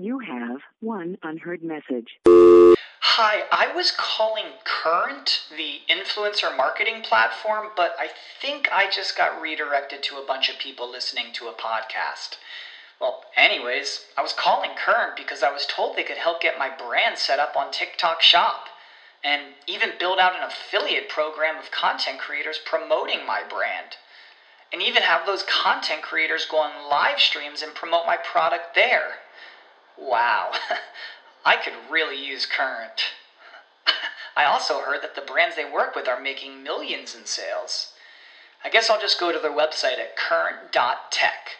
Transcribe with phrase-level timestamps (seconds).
[0.00, 2.20] You have one unheard message.
[2.26, 8.08] Hi, I was calling Current, the influencer marketing platform, but I
[8.40, 12.38] think I just got redirected to a bunch of people listening to a podcast.
[12.98, 16.70] Well, anyways, I was calling Current because I was told they could help get my
[16.70, 18.68] brand set up on TikTok Shop
[19.22, 23.96] and even build out an affiliate program of content creators promoting my brand.
[24.72, 29.16] And even have those content creators go on live streams and promote my product there.
[30.00, 30.52] Wow,
[31.44, 33.12] I could really use Current.
[34.36, 37.92] I also heard that the brands they work with are making millions in sales.
[38.64, 41.59] I guess I'll just go to their website at current.tech.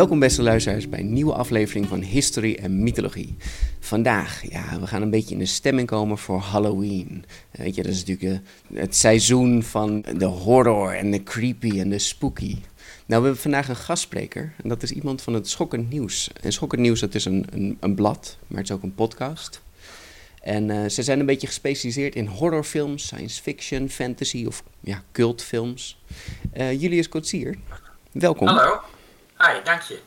[0.00, 3.36] Welkom beste luisteraars bij een nieuwe aflevering van History en Mythologie.
[3.80, 7.24] Vandaag, ja, we gaan een beetje in de stemming komen voor Halloween.
[7.50, 11.80] Eh, Weet je, dat is natuurlijk eh, het seizoen van de horror en de creepy
[11.80, 12.50] en de spooky.
[12.50, 12.62] Nou,
[13.06, 16.30] we hebben vandaag een gastspreker en dat is iemand van het Schokkend Nieuws.
[16.40, 19.60] En Schokkend Nieuws, dat is een, een, een blad, maar het is ook een podcast.
[20.42, 25.98] En eh, ze zijn een beetje gespecialiseerd in horrorfilms, science fiction, fantasy of ja, cultfilms.
[26.52, 27.58] Eh, Julius Kotsier,
[28.12, 28.46] welkom.
[28.46, 28.80] Hallo.
[29.40, 29.98] Hi, dank je.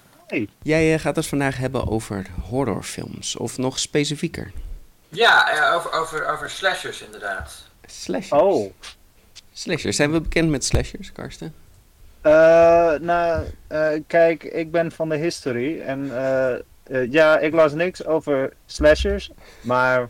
[0.62, 4.52] Jij eh, gaat het vandaag hebben over horrorfilms, of nog specifieker.
[5.10, 7.64] Ja, eh, over, over, over slashers inderdaad.
[7.86, 8.42] Slashers.
[8.42, 8.74] Oh,
[9.54, 9.96] Slashers.
[9.96, 11.54] Zijn we bekend met slashers, Karsten?
[12.22, 18.06] eh, nou, eh, kijk, ik ben van de history en eh, ja, ik las niks
[18.06, 20.10] over slashers, maar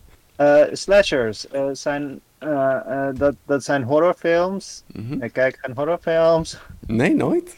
[0.72, 4.84] slashers eh, zijn, eh, eh, dat, dat zijn horrorfilms.
[4.94, 5.24] Mhm.
[5.24, 6.58] Ik kijk geen horrorfilms.
[6.88, 7.56] Nee, nooit?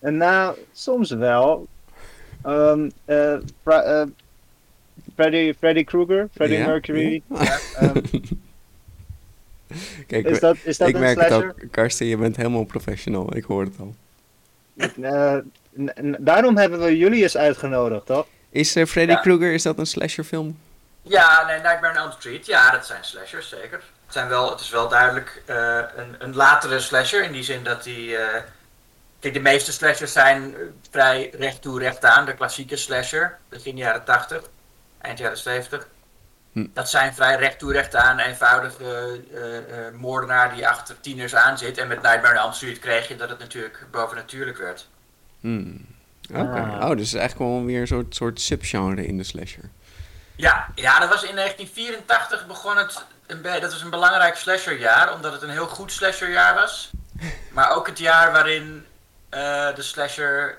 [0.00, 1.66] En, nou, soms wel.
[2.42, 3.38] Eh, eh,
[5.14, 7.22] Freddy, Freddy Krueger, Freddie Ja, Mercury.
[7.28, 7.58] ja.
[7.78, 8.00] Ehm,
[10.06, 11.48] Kijk, is dat, is dat ik een merk het slasher?
[11.48, 11.70] ook.
[11.70, 13.36] Karsten, je bent helemaal professional.
[13.36, 13.94] Ik hoor het al.
[15.02, 15.36] Eh,
[16.20, 18.26] daarom hebben we Julius uitgenodigd, toch?
[18.50, 19.14] Is eh, Freddy.
[19.14, 20.56] Krueger, is dat een slasherfilm?
[21.02, 22.46] Ja, nee, Nightmare on Elm Street.
[22.46, 23.82] Ja, dat zijn slashers, zeker.
[24.04, 27.64] Het, zijn wel, het is wel duidelijk eh, een, een latere slasher, in die zin
[27.64, 28.16] dat die...
[28.16, 28.42] eh,
[29.20, 30.60] Kijk, de meeste slashers zijn eh,
[30.90, 32.24] vrij recht toe, recht aan.
[32.24, 34.42] De klassieke slasher, begin jaren 80,
[35.00, 35.88] eind jaren 70.
[36.52, 36.66] Hm.
[36.74, 39.56] Dat zijn vrij recht toe, recht aan, eenvoudige eh,
[39.86, 41.78] eh, moordenaar die achter tieners aan zit.
[41.78, 44.88] En met Nightmare on Elm Street kreeg je dat het natuurlijk bovennatuurlijk werd.
[45.40, 45.86] Hmm.
[46.30, 46.40] Oké.
[46.60, 46.72] Ah.
[46.72, 49.64] Oh, dus het is eigenlijk wel weer een soort, soort subgenre in de slasher.
[50.40, 53.04] Ja, ja, dat was in 1984 begon het.
[53.42, 56.90] Dat was een belangrijk slasherjaar, omdat het een heel goed slasherjaar was.
[57.52, 58.86] Maar ook het jaar waarin
[59.28, 60.58] eh, de slasher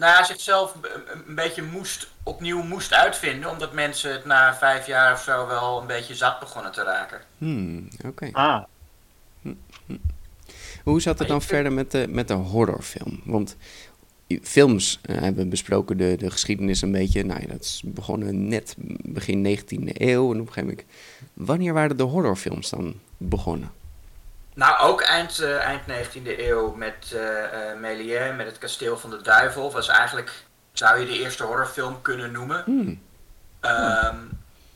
[0.00, 4.86] nou, ja, zichzelf een, een beetje moest, opnieuw moest uitvinden, omdat mensen het na vijf
[4.86, 7.20] jaar of zo wel een beetje zat begonnen te raken.
[7.38, 8.28] Hmm, oké.
[8.32, 8.62] Ah,
[10.84, 13.20] Hoe zat het dan verder met de, met de horrorfilm?
[13.24, 13.56] Want
[14.42, 17.24] films eh, hebben we besproken, de, de geschiedenis een beetje.
[17.24, 20.32] Nou ja, dat is begonnen net begin 19e eeuw.
[20.32, 20.82] En op een gegeven moment,
[21.32, 23.72] wanneer waren de horrorfilms dan begonnen?
[24.54, 29.10] Nou, ook eind, eh, eind 19e eeuw met eh eh Méliès, met het Kasteel van
[29.10, 30.30] de Duivel, was eigenlijk,
[30.72, 32.62] zou je de eerste horrorfilm kunnen noemen.
[32.64, 33.00] Hmm.
[33.60, 34.16] Ehm,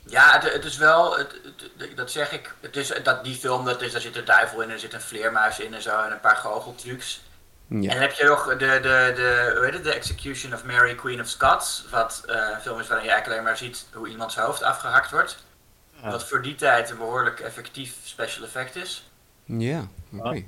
[0.06, 1.41] ja, het, het is wel, het,
[1.78, 4.60] het- dat zeg ik, het is, dat, die film, dat is, daar zit een duivel
[4.62, 7.22] in, er zit een vleermuis in en zo en een paar goocheltrucs.
[7.69, 7.92] En Ja.
[7.92, 11.20] dan heb je nog de, de, de, hoe heet het, The Execution of Mary, Queen
[11.20, 14.36] of Scots, wat eh, een film is waarin je eigenlijk alleen maar ziet hoe iemands
[14.36, 15.44] hoofd afgehakt wordt.
[16.03, 16.10] Ja.
[16.10, 19.10] Wat voor die tijd een behoorlijk effectief special effect is.
[19.44, 20.42] Ja, oké.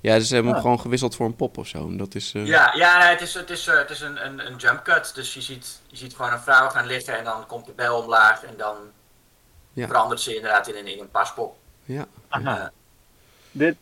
[0.00, 0.66] Ja, dus ze hebben hem Ah.
[0.66, 1.86] gewoon gewisseld voor een pop of zo.
[1.88, 2.32] En Dat is...
[2.34, 4.84] eh, Ja, ja nee, het is, het is, eh, het is een, een, een jump
[4.84, 5.14] cut.
[5.14, 7.98] Dus je ziet, je ziet gewoon een vrouw gaan liggen en dan komt de bel
[8.02, 8.76] omlaag en dan
[9.72, 9.86] Ja.
[9.86, 11.56] verandert ze inderdaad in een, in een paspop.
[11.84, 12.06] Ja.
[12.28, 12.70] aha.
[13.50, 13.76] Dit,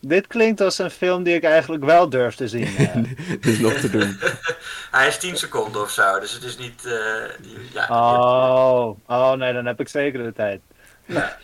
[0.00, 2.76] dit klinkt als een film die ik eigenlijk wel durf te zien.
[2.76, 2.94] eh.
[2.94, 4.18] Dat is nog te doen.
[4.90, 6.84] hij is 10 seconden of zo, dus het is niet.
[6.86, 10.60] eh, ja, Oh, oh nee, dan heb ik zeker de tijd.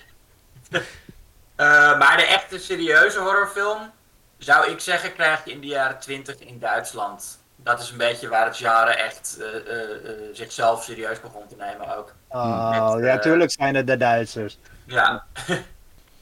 [1.57, 3.91] Eh, maar de echte serieuze horrorfilm,
[4.39, 7.39] zou ik zeggen, krijg je in de jaren 20 in Duitsland.
[7.57, 11.57] dat is een beetje waar het genre echt eh, eh, eh, zichzelf serieus begon te
[11.59, 12.13] nemen ook.
[12.29, 14.59] Oh, Met, ja, eh, tuurlijk zijn het de Duitsers.
[14.87, 15.25] Ja,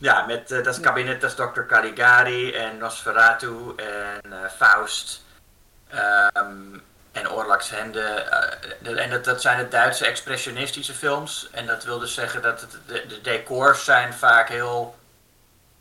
[0.02, 1.60] ja met uh, dat kabinet, dat is Dr.
[1.60, 5.22] Caligari en Nosferatu en eh, Faust
[5.88, 6.78] ehm,
[7.12, 8.00] en Orlax Hende.
[8.00, 11.48] eh, en dat, dat zijn de Duitse expressionistische films.
[11.52, 14.94] En dat wil dus zeggen dat het, de, de decors zijn vaak heel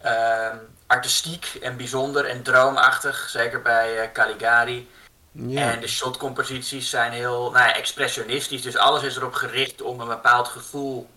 [0.02, 0.58] ehm,
[0.88, 3.30] artistiek en bijzonder en droomachtig.
[3.30, 4.90] Zeker bij eh, Caligari.
[5.56, 8.62] En de shotcomposities zijn heel nou ja, expressionistisch.
[8.62, 11.10] Dus alles is erop gericht om een bepaald gevoel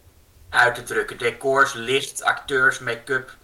[0.54, 1.18] uit te drukken.
[1.18, 3.36] Decors, licht, acteurs, make-up,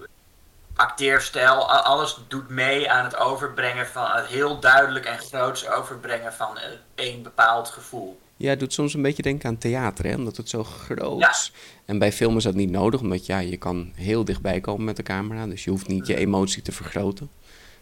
[0.74, 1.70] acteerstijl.
[1.70, 6.64] Alles doet mee aan het overbrengen van het heel duidelijk en groots overbrengen van eh,
[6.94, 8.20] één bepaald gevoel.
[8.36, 10.14] Ja, het doet soms een beetje denken aan theater, hè?
[10.14, 11.30] omdat het zo groot Ja.
[11.30, 11.52] is.
[11.84, 14.96] En bij film is dat niet nodig, omdat ja, je kan heel dichtbij komen met
[14.96, 15.46] de camera.
[15.46, 17.30] Dus je hoeft niet je emotie te vergroten.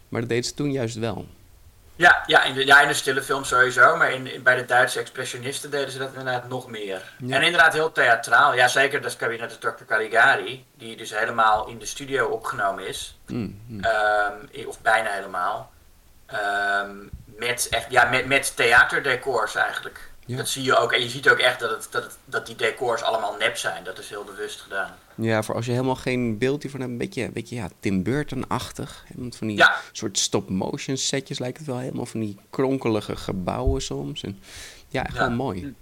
[0.09, 1.27] Maar dat deed ze toen juist wel.
[1.99, 4.65] Ja, ja, in de, ja, in de stille film sowieso, maar in, in- bij de
[4.65, 7.01] Duitse expressionisten deden ze dat inderdaad nog meer.
[7.17, 7.35] Ja.
[7.35, 8.53] En inderdaad heel theatraal.
[8.53, 9.83] Ja, zeker dat kabinet is Dr.
[9.87, 13.17] Caligari, die dus helemaal in de studio opgenomen is.
[13.27, 13.83] Mm, mm.
[13.83, 15.71] Ehm, of bijna helemaal.
[16.25, 20.09] Ehm, met, echt, ja, met, met theaterdecors eigenlijk.
[20.25, 20.37] Ja.
[20.37, 20.93] Dat zie je ook.
[20.93, 23.83] En je ziet ook echt dat, het, dat, het, dat die decors allemaal nep zijn.
[23.83, 24.95] Dat is heel bewust gedaan.
[25.21, 28.03] Ja, voor als je helemaal geen beeld hiervan hebt, een beetje, een beetje ja, Tim
[28.03, 29.05] Burton-achtig.
[29.29, 29.75] van die Ja.
[29.91, 34.23] soort stop-motion setjes lijkt het wel helemaal van die kronkelige gebouwen soms.
[34.23, 34.39] En,
[34.87, 35.19] ja, echt Ja.
[35.19, 35.75] wel mooi.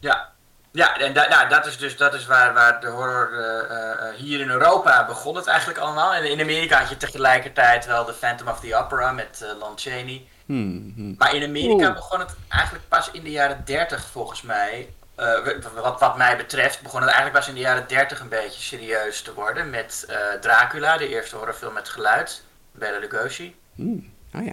[0.00, 0.32] Ja,
[0.72, 4.14] ja en da, nou, dat is dus dat is waar, waar de horror eh, eh,
[4.14, 6.14] hier in Europa begon het eigenlijk allemaal.
[6.14, 9.72] En in Amerika had je tegelijkertijd wel The Phantom of the Opera met eh, Lon
[9.78, 10.26] Chaney.
[10.46, 11.14] Hmm, hmm.
[11.18, 14.88] Maar in Amerika begon het eigenlijk pas in de jaren 30 volgens mij.
[15.14, 15.44] Eh,
[15.74, 19.22] wat, wat mij betreft begon het eigenlijk pas in de jaren 30 een beetje serieus
[19.22, 19.70] te worden.
[19.70, 22.42] Met eh, Dracula, de eerste horrorfilm met geluid.
[22.72, 23.56] Bela Lugosi.
[23.74, 24.12] Hmm.
[24.34, 24.52] Oh ja.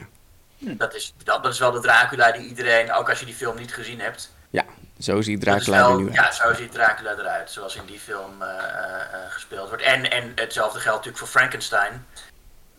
[0.57, 3.57] Dat is, dat, dat is wel de Dracula die iedereen, ook als je die film
[3.57, 4.33] niet gezien hebt.
[4.49, 4.65] Ja,
[4.99, 6.13] zo ziet Dracula er nu uit.
[6.13, 8.49] Ja, zo ziet Dracula eruit, zoals in die film eh,
[9.29, 9.83] gespeeld wordt.
[9.83, 12.05] En, en hetzelfde geldt natuurlijk voor Frankenstein.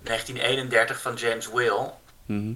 [0.03, 1.91] 1931 van James Whale.
[2.27, 2.55] Mhm.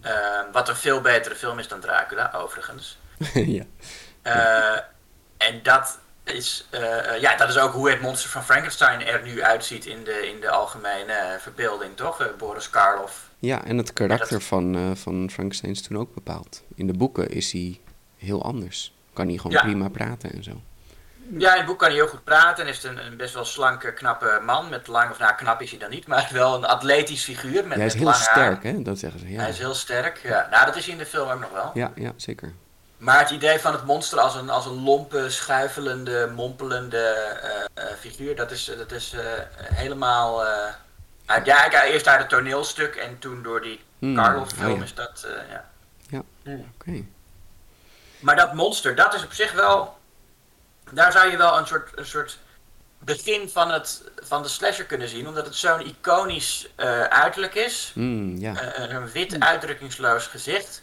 [0.53, 2.99] wat een veel betere film is dan Dracula, overigens.
[3.59, 3.65] ja.
[4.23, 4.79] Eh,
[5.37, 9.23] en dat is, eh, eh, ja, dat is ook hoe het monster van Frankenstein er
[9.23, 12.37] nu uitziet in de, in de algemene eh, verbeelding, toch?
[12.39, 13.29] Boris Karloff.
[13.39, 16.63] ja, en het karakter dat- van, van Frankenstein is toen ook bepaald.
[16.75, 17.81] In de boeken is hij
[18.17, 18.95] heel anders.
[19.13, 19.61] Kan hij gewoon Ja.
[19.63, 20.61] prima praten en zo.
[21.39, 23.35] Ja, in het boek kan hij heel goed praten en is het een, een best
[23.35, 24.69] wel slanke, knappe man.
[24.69, 27.63] Met lang, of nou knap is hij dan niet, maar wel een atletisch figuur.
[27.63, 28.15] Met, Ja, hij is heel haar.
[28.21, 28.83] sterk, hè?
[28.83, 29.31] Dat zeggen ze.
[29.31, 30.49] Ja, Hij is heel sterk, ja.
[30.51, 31.71] Nou, dat is hij in de film ook nog wel.
[31.75, 32.53] ja, ja zeker.
[32.97, 37.97] Maar het idee van het monster als een, als een lompe, schuifelende, mompelende eh, eh,
[37.99, 39.23] figuur, dat is, dat is eh,
[39.57, 40.45] helemaal...
[41.27, 44.85] uit, ja, eerst uit het toneelstuk en toen door die Hmm, Karloff-film oh ja.
[44.85, 45.27] is dat...
[45.49, 46.23] ja.
[46.75, 47.05] Oké.
[48.19, 49.99] Maar dat monster, dat is op zich wel.
[50.91, 52.39] Daar zou je wel een soort, een soort
[52.99, 56.69] begin van, het, van de slasher kunnen zien, omdat het zo'n iconisch
[57.09, 57.91] uiterlijk is.
[57.95, 58.79] Hmm, ja.
[58.79, 60.83] Een wit, uitdrukkingsloos gezicht.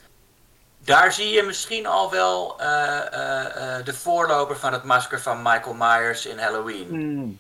[0.84, 2.68] Daar zie je misschien al wel eh,
[3.14, 6.88] eh, eh, de voorloper van het masker van Michael Myers in Halloween.
[6.90, 7.38] Hmm.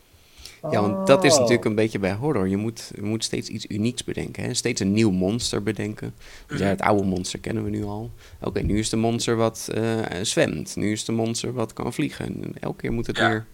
[0.72, 1.38] Ja, want dat is Oh.
[1.40, 2.48] natuurlijk een beetje bij horror.
[2.48, 4.44] Je moet, je moet steeds iets unieks bedenken.
[4.44, 4.54] Hè?
[4.54, 6.14] Steeds een nieuw monster bedenken.
[6.48, 8.12] Dus ja, het oude monster kennen we nu al.
[8.42, 9.82] Oké, nu is de monster wat eh,
[10.22, 10.76] zwemt.
[10.76, 12.26] Nu is de monster wat kan vliegen.
[12.26, 13.30] En elke keer moet het Ja.
[13.30, 13.46] weer...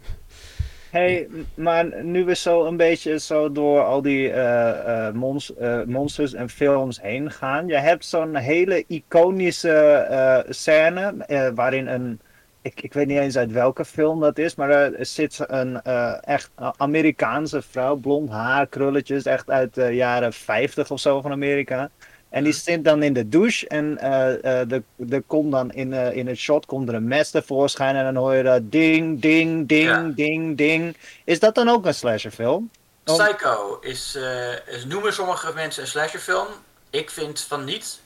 [0.92, 5.81] Hey, maar nu we zo een beetje zo door al die eh, eh, mons- eh,
[5.84, 7.68] monsters en films heen gaan.
[7.68, 11.16] Je hebt zo'n hele iconische scène
[11.56, 12.19] waarin een.
[12.62, 15.81] Ik, ik weet niet eens uit welke film dat is, maar er zit een
[16.22, 21.90] echt Amerikaanse vrouw, blond haar, krulletjes, echt uit de jaren 50 of zo van Amerika.
[22.30, 25.94] En die zit dan in de douche en eh, eh, er, er komt dan in,
[25.94, 29.21] eh, in het shot komt er een mes tevoorschijn en dan hoor je dat ding,
[29.21, 30.12] ding, ding, Ja.
[30.16, 30.98] ding, ding.
[31.24, 32.71] Is dat dan ook een slasherfilm?
[33.04, 34.18] Psycho is,
[34.66, 36.48] is, noemen sommige mensen een slasherfilm.
[36.90, 38.00] Ik vind van niet.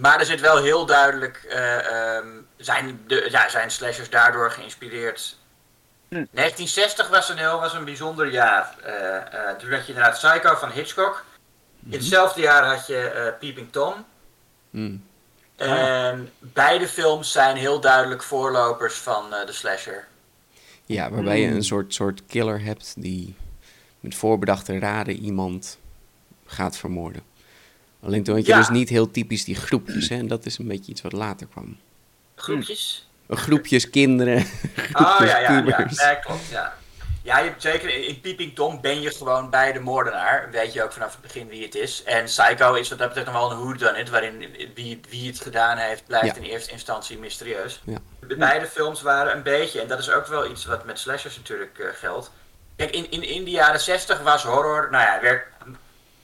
[0.00, 5.36] Maar er zit wel heel duidelijk, eh, ehm, zijn, de, ja, zijn slashers daardoor geïnspireerd.
[6.08, 6.24] Hm.
[6.30, 8.74] 1960 was een heel was een bijzonder jaar.
[8.82, 11.24] Eh, eh, toen had je inderdaad Psycho van Hitchcock.
[11.84, 13.94] In hetzelfde jaar had je eh, Peeping Tom.
[14.70, 15.04] Hmm.
[15.56, 20.06] En beide films zijn heel duidelijk voorlopers van eh, de slasher.
[20.86, 21.56] Ja, waarbij je Hmm.
[21.56, 23.34] een soort, soort killer hebt die
[24.00, 25.78] met voorbedachte raden iemand
[26.46, 27.22] gaat vermoorden.
[28.02, 28.58] Alleen toen had je Ja.
[28.58, 30.08] dus niet heel typisch die groepjes.
[30.08, 30.16] Hè?
[30.16, 31.76] En dat is een beetje iets wat later kwam.
[32.34, 33.08] Groepjes.
[33.28, 34.36] Groepjes kinderen,
[34.92, 35.60] Oh groepjes ja, ja, ja.
[35.60, 36.02] pubers.
[36.04, 36.74] Nee, klopt, ja.
[37.22, 40.48] Ja, je hebt zeker in Peeping Tom ben je gewoon bij de moordenaar.
[40.50, 42.02] Weet je ook vanaf het begin wie het is.
[42.02, 45.76] En Psycho is wat dat betreft nog wel een whodunit, waarin wie, wie het gedaan
[45.76, 46.42] heeft blijft Ja.
[46.42, 47.80] in eerste instantie mysterieus.
[47.84, 47.98] Ja.
[48.26, 51.36] De beide films waren een beetje, en dat is ook wel iets wat met slashers
[51.36, 52.30] natuurlijk eh, geldt.
[52.76, 55.46] Kijk, in, in, in de jaren 60 was horror, nou ja, werd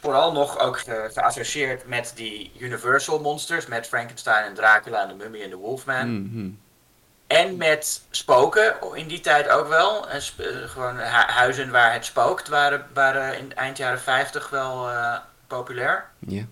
[0.01, 5.15] vooral nog ook ge- geassocieerd met die Universal monsters, met Frankenstein en Dracula en de
[5.15, 6.23] Mummy en de Wolfman.
[6.23, 6.49] Mhm.
[7.27, 10.09] En met spoken, in die tijd ook wel.
[10.09, 14.49] En sp- eh, gewoon hu- huizen waar het spookt waren, waren in eind jaren 50
[14.51, 16.05] wel eh, populair.
[16.19, 16.45] Ja.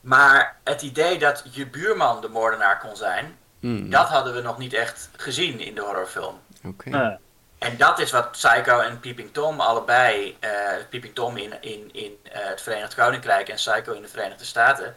[0.00, 3.90] Maar het idee dat je buurman de moordenaar kon zijn, Mhm.
[3.90, 6.40] dat hadden we nog niet echt gezien in de horrorfilm.
[6.64, 7.18] Oké.
[7.58, 10.50] En dat is wat Psycho en Peeping Tom allebei, eh
[10.90, 14.94] Peeping Tom in, in, in eh, het Verenigd Koninkrijk en Psycho in de Verenigde Staten.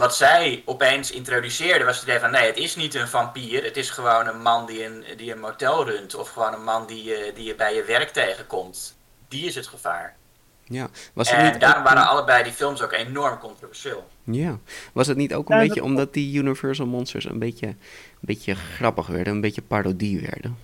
[0.00, 3.64] Wat zij opeens introduceerden was het idee van nee, het is niet een vampier.
[3.64, 6.14] Het is gewoon een man die een, die een motel runt.
[6.14, 8.96] Of gewoon een man die je, die je bij je werk tegenkomt.
[9.28, 10.16] Die is het gevaar.
[10.64, 10.88] Ja.
[11.12, 14.08] Was het En niet daarom ook- waren allebei die films ook enorm controversieel.
[14.24, 14.58] Ja.
[14.92, 17.76] Was het niet ook een Ja, beetje dat- omdat die Universal Monsters een beetje, een
[18.20, 20.58] beetje grappig werden, een beetje parodie werden?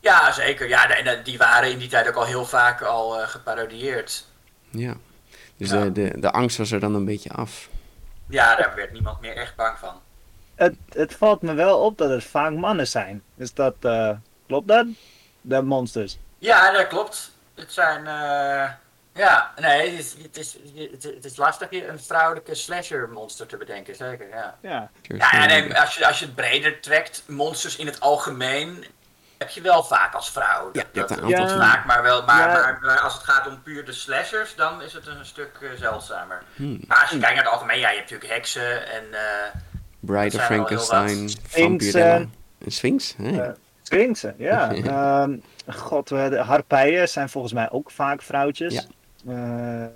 [0.00, 0.68] Ja, zeker.
[0.68, 4.24] Ja, en de- die waren in die tijd ook al heel vaak al eh, geparodieerd.
[4.70, 4.94] Ja.
[5.56, 5.82] Dus Ja.
[5.84, 7.68] De, de, de angst was er dan een beetje af.
[8.28, 10.00] Ja, daar werd niemand meer echt bang van.
[10.54, 13.22] het, het valt me wel op dat het vaak mannen zijn.
[13.36, 14.10] Is dat, eh,
[14.46, 14.86] klopt dat?
[15.40, 16.18] De monsters.
[16.38, 17.30] Ja, dat klopt.
[17.54, 18.06] Het zijn.
[18.06, 18.70] eh,
[19.14, 20.52] ja, nee, het is, het, is,
[20.92, 24.28] het, is, het is lastig hier een vrouwelijke slasher monster te bedenken, zeker.
[24.28, 24.90] Ja, Ja.
[25.02, 28.84] ja en nee, als, je, als je het breder trekt, monsters in het algemeen
[29.38, 30.70] heb je wel vaak als vrouw.
[30.72, 32.52] Ja, Dat- je hebt dat een aantal is van- vaak, maar, wel, maar, Ja.
[32.52, 35.68] maar, maar als het gaat om puur de slashers, dan is het een stuk eh,
[35.78, 36.42] zeldzamer.
[36.54, 36.80] Hmm.
[36.86, 39.04] Maar als je kijkt naar het algemeen, ja, je hebt natuurlijk heksen en.
[39.12, 39.60] eh,
[40.00, 42.16] Bride of Frankenstein, Sphinx, Vampirella.
[42.58, 43.14] Een Sphinx?
[43.16, 43.54] Hey.
[43.82, 44.72] Sphinxen, ja.
[44.72, 45.36] Ehm,
[45.76, 48.86] God, de harpijen zijn volgens mij ook vaak vrouwtjes.
[49.24, 49.90] Ja.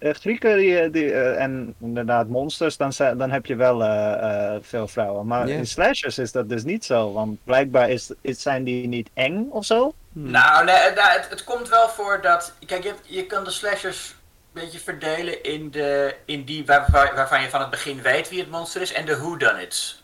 [0.00, 4.12] Grieken die, die, eh, en inderdaad monsters, dan, dan heb je wel eh,
[4.54, 5.26] eh, veel vrouwen.
[5.26, 9.10] Maar in slashers is dat dus niet zo, want blijkbaar is, is, zijn die niet
[9.14, 9.94] eng of zo.
[10.12, 12.52] Nou, nee, nou, het, het komt wel voor dat.
[12.66, 14.14] Kijk, je, je kan de slashers
[14.52, 18.28] een beetje verdelen in, de, in die waar, waar- waarvan je van het begin weet
[18.28, 20.02] wie het monster is en de whodunits.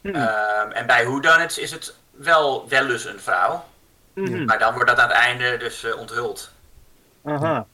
[0.00, 0.14] Hmm.
[0.14, 3.64] Ehm, en bij whodunits is het wel, wel eens een vrouw,
[4.14, 4.44] Mhm.
[4.44, 6.50] maar dan wordt dat aan het einde dus onthuld.
[7.24, 7.66] Aha.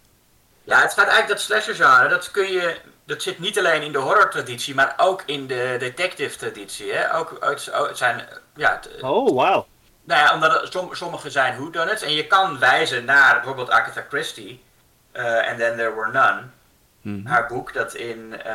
[0.71, 2.77] Ja, het gaat eigenlijk dat slasher genre, dat kun je.
[3.07, 6.93] Dat zit niet alleen in de horror traditie, maar ook in de detective traditie.
[6.93, 7.15] Hè?
[7.17, 9.67] Ook, het, het zijn, ja, het- Oh, wauw.
[10.05, 12.03] Nou ja, omdat het, som, sommige zijn whodunits.
[12.03, 14.62] En je kan wijzen naar bijvoorbeeld Agatha Christie.
[15.12, 16.43] eh And Then There Were None.
[17.03, 17.27] Mhm.
[17.27, 18.55] Haar boek dat in eh,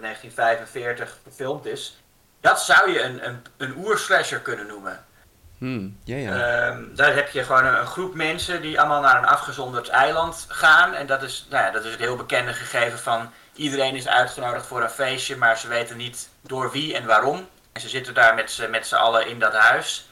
[0.00, 2.00] 1945 gefilmd is.
[2.40, 5.04] Dat zou je een, een, een oerslasher kunnen noemen.
[5.64, 6.30] Hmm, Ja, ja.
[6.68, 10.44] Ehm, daar heb je gewoon een, een groep mensen die allemaal naar een afgezonderd eiland
[10.48, 10.94] gaan.
[10.94, 14.66] En dat is, nou ja, dat is het heel bekende gegeven van iedereen is uitgenodigd
[14.66, 17.48] voor een feestje, maar ze weten niet door wie en waarom.
[17.72, 20.08] En ze zitten daar met z'n, met z'n allen in dat huis.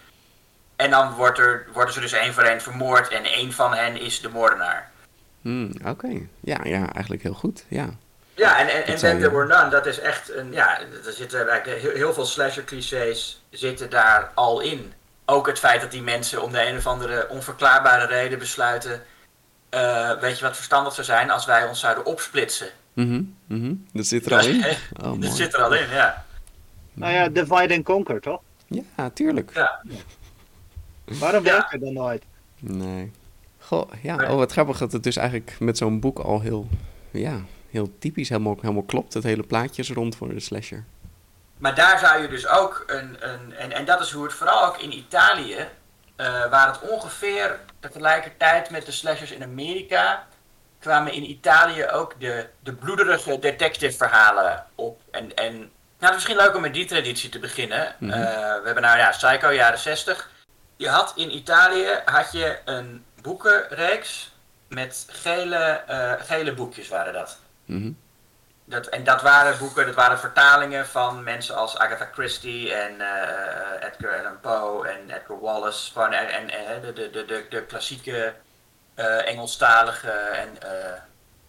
[0.76, 4.00] En dan wordt er, worden ze dus één voor één vermoord en één van hen
[4.00, 4.90] is de moordenaar.
[5.40, 6.08] Hmm, Oké.
[6.40, 7.64] Ja, ja, eigenlijk heel goed.
[7.68, 7.88] Ja.
[8.34, 11.48] Ja, en, en, en Then There Were None, dat is echt een, ja, er zitten
[11.48, 14.92] eigenlijk heel, heel veel slasher clichés zitten daar al in.
[15.32, 19.02] Ook het feit dat die mensen om de een of andere onverklaarbare reden besluiten,
[19.68, 22.68] eh, weet je wat verstandig zou zijn als wij ons zouden opsplitsen.
[22.92, 23.74] Mhm, mhm.
[23.92, 24.60] Dat zit er al in.
[24.64, 25.30] Oh, Dat mooi.
[25.30, 26.24] zit er al in, ja.
[26.92, 28.40] Nou ja, divide and conquer, toch?
[28.66, 29.50] Ja, tuurlijk.
[29.54, 29.82] ja.
[31.04, 31.52] Waarom Ja.
[31.52, 32.24] werkt het dan nooit?
[32.58, 33.12] Nee.
[33.58, 36.68] Goh, ja, oh, wat grappig dat het dus eigenlijk met zo'n boek al heel,
[37.10, 39.14] ja, heel typisch helemaal, helemaal klopt.
[39.14, 40.84] Het hele plaatje is rond voor de slasher.
[41.62, 44.64] Maar daar zou je dus ook een, een en, en dat is hoe het vooral
[44.64, 45.68] ook in Italië,
[46.16, 50.26] eh, waar het ongeveer tegelijkertijd met de slashers in Amerika,
[50.78, 55.00] kwamen in Italië ook de, de bloederige detective verhalen op.
[55.10, 57.94] En, en nou, het is misschien leuk om met die traditie te beginnen.
[57.98, 58.12] Mhm.
[58.12, 60.30] Eh, we hebben nou ja, Psycho, jaren 60.
[60.76, 64.32] Je had in Italië had je een boekenreeks
[64.68, 67.38] met gele, eh, gele boekjes waren dat.
[67.64, 67.92] Mhm.
[68.64, 73.88] Dat, en dat waren boeken, dat waren vertalingen van mensen als Agatha Christie en eh,
[73.88, 75.92] Edgar Allan Poe en Edgar Wallace.
[75.92, 78.34] Gewoon, en, en, en, de, de, de, de, de klassieke
[78.94, 81.00] eh, Engelstalige en eh,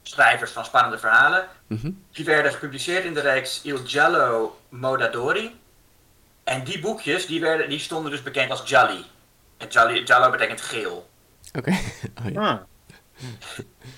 [0.03, 1.47] schrijvers van spannende verhalen.
[1.67, 1.91] Mhm.
[2.11, 5.61] Die werden gepubliceerd in de reeks Il Giallo Modadori.
[6.43, 9.05] En die boekjes die werden, die stonden dus bekend als Gialli.
[9.57, 11.09] En Gialli, Giallo betekent geel.
[11.57, 11.71] Oké.
[12.25, 12.49] Oh, ja.
[12.49, 12.59] Ah.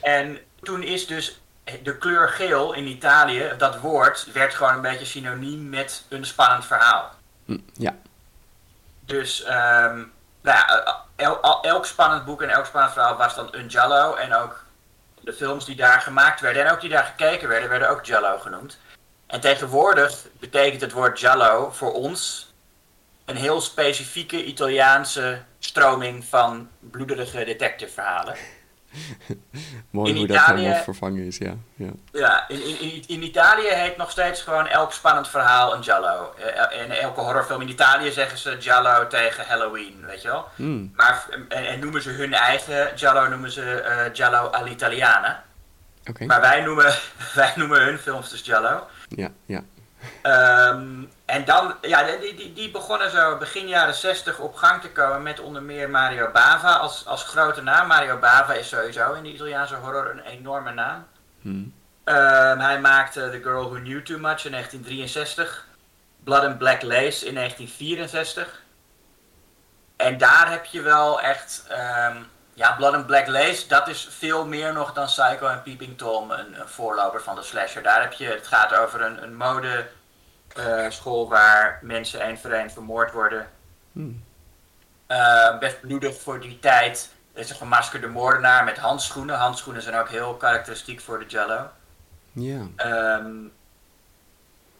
[0.01, 1.41] En toen is dus
[1.83, 6.65] de kleur geel in Italië, dat woord, werd gewoon een beetje synoniem met een spannend
[6.65, 7.11] verhaal.
[7.45, 7.95] Hm, ja.
[9.05, 9.95] Dus ehm,
[10.41, 14.15] nou ja, el- el- elk spannend boek en elk spannend verhaal was dan een Jallo.
[14.15, 14.63] En ook
[15.21, 18.37] de films die daar gemaakt werden en ook die daar gekeken werden, werden ook Jallo
[18.37, 18.77] genoemd.
[19.27, 22.53] En tegenwoordig betekent het woord Jallo voor ons
[23.25, 28.35] een heel specifieke Italiaanse stroming van bloederige detectiveverhalen.
[29.89, 31.53] Mooi In hoe dat helemaal vervangen is, ja.
[31.75, 31.89] ja.
[32.11, 36.33] Ja, in, in, in, in Italië heet nog steeds gewoon elk spannend verhaal een Giallo.
[36.37, 40.45] Eh, En elke horrorfilm in Italië zeggen ze Giallo tegen Halloween, weet je wel.
[40.55, 45.43] Hmm, Maar en, en noemen ze hun eigen Giallo noemen ze eh, Giallo all'Italiana.
[46.25, 46.93] Maar wij noemen,
[47.35, 48.87] wij noemen hun films dus Giallo.
[49.09, 49.61] ja, ja.
[50.21, 54.91] Ehm, en dan, ja, die, die, die begonnen zo begin jaren 60 op gang te
[54.91, 57.87] komen met onder meer Mario Bava als, als grote naam.
[57.87, 61.07] Mario Bava is sowieso in de Italiaanse horror een enorme naam.
[61.41, 61.73] Hmm.
[62.03, 65.65] Ehm, hij maakte The Girl Who Knew Too Much in 1963.
[66.23, 68.63] Blood and Black Lace in 1964.
[69.95, 71.65] En daar heb je wel echt...
[71.69, 72.17] ehm,
[72.55, 76.31] ja, Blood and Black Lace, dat is veel meer nog dan Psycho en Peeping Tom,
[76.31, 77.83] een, een voorloper van de slasher.
[77.83, 78.25] Daar heb je...
[78.25, 79.87] Het gaat over een, een mode
[80.55, 83.47] eh, school waar mensen één voor één vermoord worden.
[83.91, 84.23] Hmm.
[85.07, 87.09] Eh, best bloedig voor die tijd.
[87.33, 89.35] Er is een gemaskerde moordenaar met handschoenen.
[89.37, 91.69] Handschoenen zijn ook heel karakteristiek voor de Jello.
[92.31, 93.33] Ja, Ehm,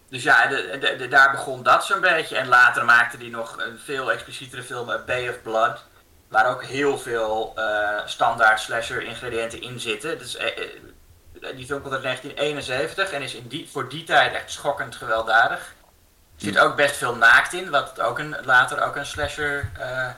[0.09, 2.37] dus ja, de, de, de- daar begon dat zo'n beetje.
[2.37, 5.83] En later maakte hij nog een veel explicietere film, A Bay of Blood.
[6.27, 10.17] Waar ook heel veel eh, standaard slasher ingrediënten in zitten.
[10.17, 10.37] Dus,
[11.55, 15.75] die film komt uit 1971 en is in die, voor die tijd echt schokkend gewelddadig.
[16.35, 19.71] Er zit ook best veel naakt in, wat ook een, later ook een slasher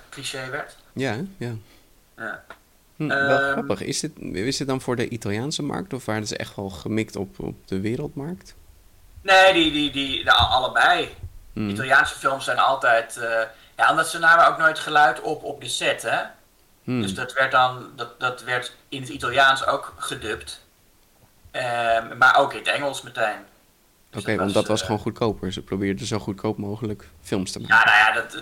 [0.10, 0.76] cliché werd.
[0.94, 1.54] ja, ja.
[2.18, 2.44] Ja.
[2.96, 3.82] Hm, wel Ehm, grappig.
[3.82, 7.16] Is dit, is dit dan voor de Italiaanse markt of waren ze echt wel gemikt
[7.16, 8.56] op, op de wereldmarkt?
[9.22, 11.16] Nee, die, die, die, allebei.
[11.54, 11.70] Hmm.
[11.70, 13.20] Italiaanse films zijn altijd.
[13.78, 16.22] Ja, omdat ze namen ook nooit geluid op op de set, hè?
[16.84, 17.02] Hmm.
[17.02, 17.92] Dus dat werd dan.
[17.96, 20.66] Dat, dat werd in het Italiaans ook gedubt.
[21.52, 23.46] Ehm, maar ook in het Engels meteen.
[24.10, 25.54] Dus Oké, want dat was eh, gewoon goedkoper.
[25.54, 27.76] Ze probeerden zo goedkoop mogelijk films te maken.
[27.76, 28.42] Ja, nou ja, dat, eh,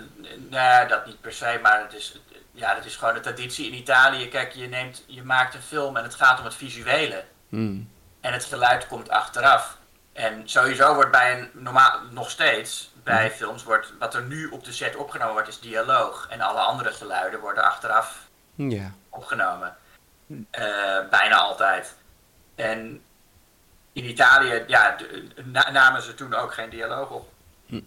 [0.50, 2.20] nee, dat niet per se, maar het is,
[2.52, 4.28] ja, dat is gewoon de traditie in Italië.
[4.28, 7.24] Kijk, je, neemt, je maakt een film en het gaat om het visuele.
[7.48, 7.90] Hmm.
[8.20, 9.78] En het geluid komt achteraf.
[10.12, 14.64] En sowieso wordt bij een normaal, nog steeds, bij films, wordt, wat er nu op
[14.64, 16.26] de set opgenomen wordt, is dialoog.
[16.30, 19.76] En alle andere geluiden worden achteraf Ja, opgenomen.
[20.50, 21.94] Eh, bijna altijd.
[22.54, 23.02] En
[23.92, 24.96] in Italië, ja,
[25.44, 27.32] na- namen ze toen ook geen dialoog op.
[27.66, 27.80] Hm.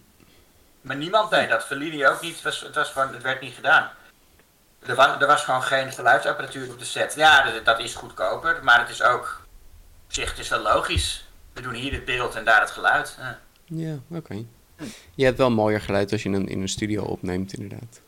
[0.80, 1.64] Maar niemand deed dat.
[1.64, 2.34] Fellini ook niet.
[2.34, 3.90] Het, was, het, was gewoon, het werd niet gedaan.
[4.86, 7.14] Er was, er was gewoon geen geluidsapparatuur op de set.
[7.14, 9.40] Ja, dat, dat is goedkoper, maar het is ook...
[10.06, 11.28] Op zich, het is wel logisch.
[11.52, 13.16] We doen hier het beeld en daar het geluid.
[13.18, 13.38] Ja.
[13.64, 14.44] ja oké.
[15.14, 18.00] Je hebt wel mooier geluid als je hem in een studio opneemt, inderdaad.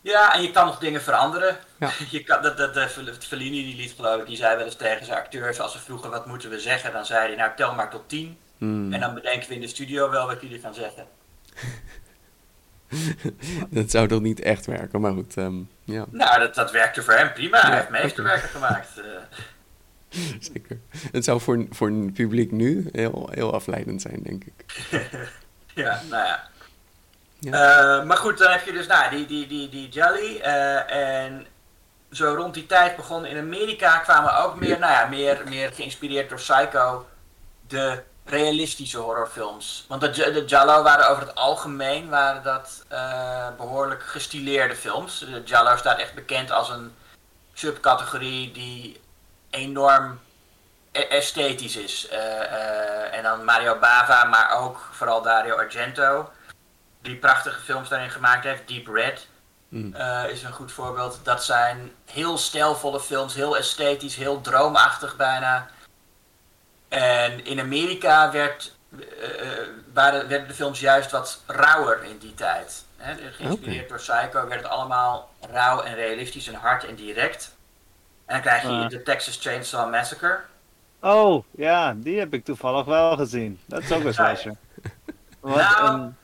[0.00, 1.56] Ja, en je kan nog dingen veranderen.
[1.78, 1.90] Ja.
[2.10, 5.06] Je kan, dat, dat, dat, Fellini die liet geloof ik, die zei wel eens tegen
[5.06, 7.90] zijn acteurs, als ze vroegen wat moeten we zeggen, dan zei hij nou tel maar
[7.90, 8.36] tot tien.
[8.58, 8.92] Hmm.
[8.92, 11.06] En dan bedenken we in de studio wel wat jullie gaan zeggen.
[13.70, 15.36] dat zou toch niet echt werken, maar goed.
[15.36, 17.60] ehm, ja, Nou, dat, dat werkte voor hem prima.
[17.60, 18.88] Hij Ja, heeft meesterwerken gemaakt.
[18.98, 19.04] Eh,
[20.52, 20.78] zeker.
[21.12, 24.64] Het zou voor, voor een publiek nu heel, heel afleidend zijn, denk ik.
[25.74, 26.48] Ja, nou ja.
[27.40, 27.52] Ja.
[27.52, 30.40] Eh, maar goed, dan heb je dus nou, die, die, die, die Jelly.
[30.40, 31.46] eh, en
[32.10, 36.28] zo rond die tijd begon in Amerika kwamen ook meer, nou ja, meer, meer geïnspireerd
[36.28, 37.08] door Psycho,
[37.68, 39.84] de realistische horrorfilms.
[39.88, 45.18] Want de, de Giallo waren over het algemeen waren dat eh, behoorlijk gestileerde films.
[45.18, 46.94] De Giallo staat echt bekend als een
[47.52, 49.00] subcategorie die
[49.50, 50.20] enorm
[50.92, 52.08] esthetisch is.
[52.08, 56.30] Eh, eh, en dan Mario Bava, maar ook vooral Dario Argento
[57.02, 58.68] die prachtige films daarin gemaakt heeft.
[58.68, 59.28] Deep Red
[59.68, 59.94] Mm.
[59.94, 61.20] eh, is een goed voorbeeld.
[61.22, 65.68] Dat zijn heel stijlvolle films, heel esthetisch, heel droomachtig bijna.
[66.88, 68.76] En in Amerika werd,
[69.92, 72.84] waren, werden de films juist wat rauwer in die tijd.
[72.96, 77.54] Hè, geïnspireerd door Psycho werd het allemaal rauw en realistisch en hard en direct.
[78.26, 80.40] En dan krijg je de Texas Chainsaw Massacre.
[81.00, 83.60] Oh, ja, die heb ik toevallig wel gezien.
[83.66, 84.54] Dat is ook een slasher.
[85.40, 86.16] Wat Nou, een...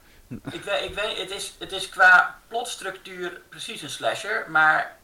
[0.51, 4.97] Ik weet, ik weet het, is, het is qua plotstructuur precies een slasher, maar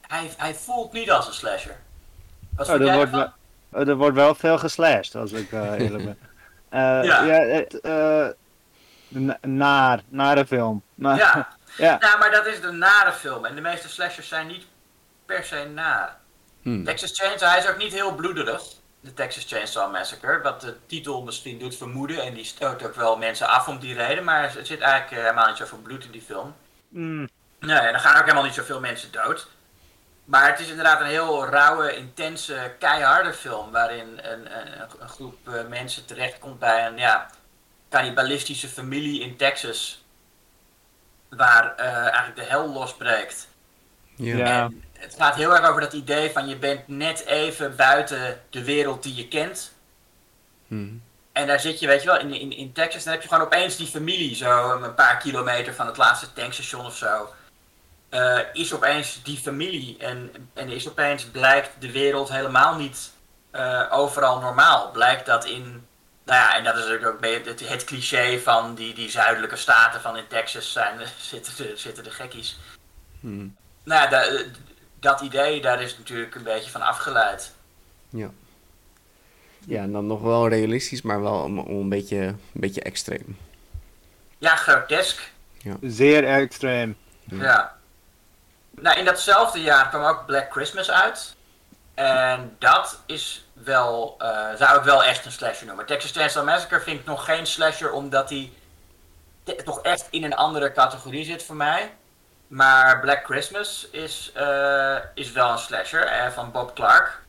[0.00, 1.76] hij, hij voelt niet als een slasher.
[2.56, 3.32] Wat Oh, er, wordt wel,
[3.72, 6.18] oh, er wordt wel veel geslashed, als ik eh eerlijk ben.
[6.68, 7.24] Eh, Ja.
[7.24, 8.26] ja, het, eh,
[9.08, 10.82] na- naar, nare film.
[10.94, 11.48] Maar, Ja.
[11.76, 11.96] ja.
[12.00, 13.44] ja, maar dat is de nare film.
[13.44, 14.64] En de meeste slashers zijn niet
[15.26, 16.16] per se naar.
[16.62, 16.84] Hmm.
[16.84, 18.62] Texas Chainsaw, hij is ook niet heel bloederig.
[19.06, 22.22] De Texas Chainsaw Massacre, wat de titel misschien doet vermoeden.
[22.22, 24.24] En die stoot ook wel mensen af om die reden.
[24.24, 26.54] Maar er zit eigenlijk eh, helemaal niet zoveel bloed in die film.
[26.88, 27.28] Mm,
[27.60, 29.48] Nee, en dan gaan ook helemaal niet zoveel mensen dood.
[30.24, 33.70] Maar het is inderdaad een heel rauwe, intense, keiharde film.
[33.70, 37.30] Waarin een, een, een groep eh, mensen terechtkomt bij een ja,
[37.90, 40.04] cannibalistische familie in Texas.
[41.28, 43.48] Waar eh, eigenlijk de hel losbreekt.
[44.16, 44.36] Ja.
[44.36, 44.64] Ja.
[44.64, 48.64] En het gaat heel erg over dat idee van je bent net even buiten de
[48.64, 49.72] wereld die je kent.
[50.68, 50.88] Hm.
[51.32, 53.44] En daar zit je, weet je wel, in, in, in Texas, dan heb je gewoon
[53.44, 57.34] opeens die familie, zo een paar kilometer van het laatste tankstation of zo.
[58.08, 63.12] eh, is opeens die familie en, en is opeens blijkt de wereld helemaal niet
[63.50, 64.90] eh, overal normaal.
[64.90, 65.86] Blijkt dat in,
[66.24, 70.00] nou ja, en dat is natuurlijk ook het, het cliché van die, die zuidelijke staten
[70.00, 70.98] van in Texas zijn,
[71.32, 72.58] zitten, de, zitten de gekkies.
[73.20, 73.46] Hm.
[73.82, 74.42] Nou ja, da-
[75.06, 77.52] dat idee, daar is natuurlijk een beetje van afgeleid.
[78.08, 78.30] Ja.
[79.66, 83.38] Ja, en dan nog wel realistisch, maar wel om, om een, beetje, een beetje extreem.
[84.38, 85.30] Ja, grotesk.
[85.80, 86.96] Zeer extreem.
[87.24, 87.76] Ja.
[88.70, 91.34] Nou, in datzelfde jaar kwam ook Black Christmas uit.
[91.94, 95.86] En dat is wel, eh, zou ik wel echt een slasher noemen.
[95.86, 98.52] Texas Chainsaw Massacre vind ik nog geen slasher, omdat hij
[99.44, 101.92] te- toch echt in een andere categorie zit voor mij.
[102.48, 107.24] Maar Black Christmas is, eh, is wel een slasher eh, van Bob Clark.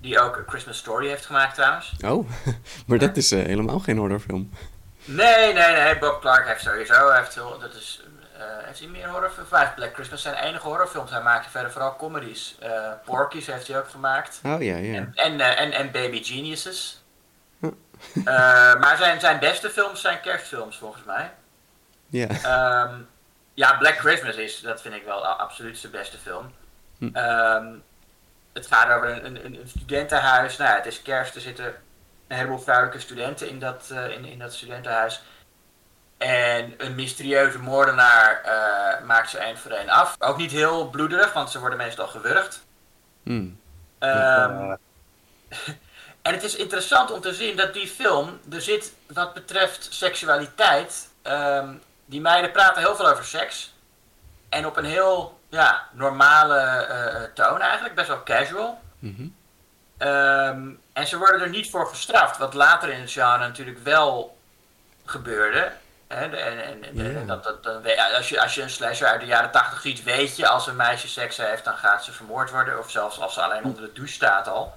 [0.00, 1.92] Die ook A Christmas Story heeft gemaakt trouwens.
[2.04, 2.30] Oh,
[2.86, 4.50] maar dat is eh, helemaal geen horrorfilm.
[5.04, 5.98] Nee, nee, nee.
[5.98, 7.10] Bob Clark heeft sowieso.
[7.10, 8.02] Heeft, heel, dat is,
[8.64, 9.50] heeft hij meer horrorfilms?
[9.50, 11.10] Heeft Black Christmas zijn enige horrorfilms.
[11.10, 12.58] Hij maakte verder vooral comedies.
[13.04, 14.40] Porky's heeft hij ook gemaakt.
[14.42, 14.94] Oh ja, ja.
[14.94, 17.02] En, en, en, en Baby Geniuses.
[18.24, 21.32] Maar zijn, zijn beste films zijn kerstfilms volgens mij.
[22.08, 22.28] Ja.
[22.28, 22.94] Ehm,
[23.56, 26.52] ja, Black Christmas is, dat vind ik wel absoluut zijn beste film.
[26.98, 27.08] Hm.
[27.12, 27.66] Ehm,
[28.52, 30.56] het gaat over een, een, een studentenhuis.
[30.56, 31.66] Nou ja, het is kerst, er zitten
[32.28, 35.22] een heleboel vrouwelijke studenten in dat, eh, in, in dat studentenhuis.
[36.18, 40.16] En een mysterieuze moordenaar eh, maakt ze één voor één af.
[40.18, 42.64] Ook niet heel bloederig, want ze worden meestal gewurgd.
[43.22, 43.48] Hm.
[43.98, 44.10] Ehm,
[44.68, 44.72] Eh,
[46.22, 51.08] en het is interessant om te zien dat die film, er zit wat betreft seksualiteit,
[51.22, 51.74] ehm,
[52.06, 53.74] die meiden praten heel veel over seks.
[54.48, 58.80] En op een heel ja, normale eh, toon eigenlijk, best wel casual.
[58.98, 59.26] Mhm.
[59.98, 64.36] Ehm, en ze worden er niet voor gestraft, wat later in het genre natuurlijk wel
[65.04, 65.72] gebeurde.
[66.08, 67.24] Hè, en, en, en- Ja.
[67.24, 70.02] dat, dat, dan weet- als, je, als je een slasher uit de jaren 80 ziet,
[70.02, 72.78] weet je als een meisje seks heeft, dan gaat ze vermoord worden.
[72.78, 74.74] Of zelfs als ze alleen onder de douche staat al.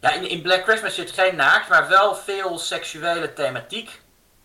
[0.00, 4.00] Ja, in, in Black Christmas zit geen naakt, maar wel veel seksuele thematiek.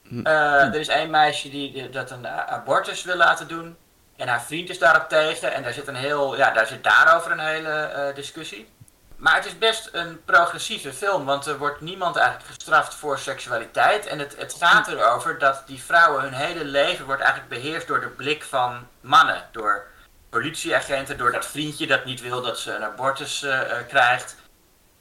[0.08, 0.26] Hm.
[0.26, 3.78] Eh, er is één meisje die, dat een a- abortus wil laten doen.
[4.18, 5.54] En haar vriend is daarop tegen.
[5.54, 8.70] En daar zit, een heel, ja, daar zit daarover een hele eh, discussie.
[9.16, 14.06] Maar het is best een progressieve film, want er wordt niemand eigenlijk gestraft voor seksualiteit.
[14.08, 18.00] En het, het gaat erover dat die vrouwen hun hele leven wordt eigenlijk beheerst door
[18.02, 19.44] de blik van mannen.
[19.52, 19.86] Door
[20.30, 24.36] politieagenten, door dat vriendje dat niet wil dat ze een abortus eh, eh, krijgt.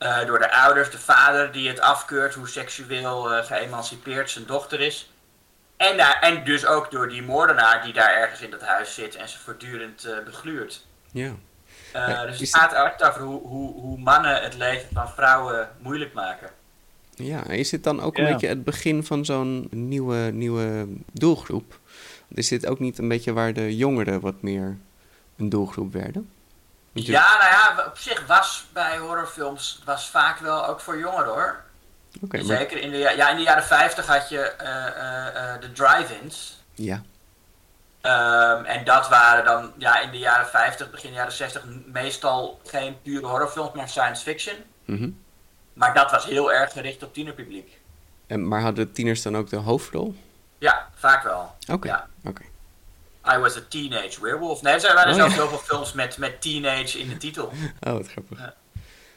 [0.03, 4.81] Eh, door de ouders, de vader die het afkeurt hoe seksueel eh, geëmancipeerd zijn dochter
[4.81, 5.11] is.
[5.77, 9.17] En, daar- en dus ook door die moordenaar die daar ergens in dat huis zit
[9.17, 10.87] en ze voortdurend eh, begluurt.
[11.13, 11.35] Ja.
[11.93, 15.09] Eh, Ja, dus is het gaat echt over hoe, hoe, hoe mannen het leven van
[15.11, 16.51] vrouwen moeilijk maken.
[17.15, 21.79] Ja, is dit dan ook een beetje het begin van zo'n nieuwe, nieuwe doelgroep?
[22.29, 24.77] Is dit ook niet een beetje waar de jongeren wat meer
[25.37, 26.31] een doelgroep werden?
[26.93, 31.61] Ja, nou ja, op zich was bij horrorfilms was vaak wel ook voor jongeren hoor.
[32.21, 32.41] Maar...
[32.43, 35.73] Zeker in de, ja, ja, in de jaren 50 had je eh, eh, eh, de
[35.73, 36.61] drive-ins.
[36.75, 37.03] Ja.
[38.01, 43.03] Ehm, en dat waren dan ja, in de jaren 50, begin jaren 60 meestal geen
[43.03, 44.57] pure horrorfilms, maar science fiction.
[44.85, 45.11] Mhm.
[45.73, 47.81] Maar dat was heel erg gericht op tienerpubliek.
[48.27, 50.15] En, maar hadden tieners dan ook de hoofdrol?
[50.59, 51.55] Ja, vaak wel.
[51.71, 52.07] Oké, Ja.
[52.25, 52.43] oké.
[53.35, 54.63] I was a teenage werewolf.
[54.63, 55.41] Nee, er zijn Oh, zelfs ja.
[55.41, 57.53] heel veel films met, met teenage in de titel.
[57.81, 58.39] Oh, wat grappig.
[58.39, 58.55] Ja.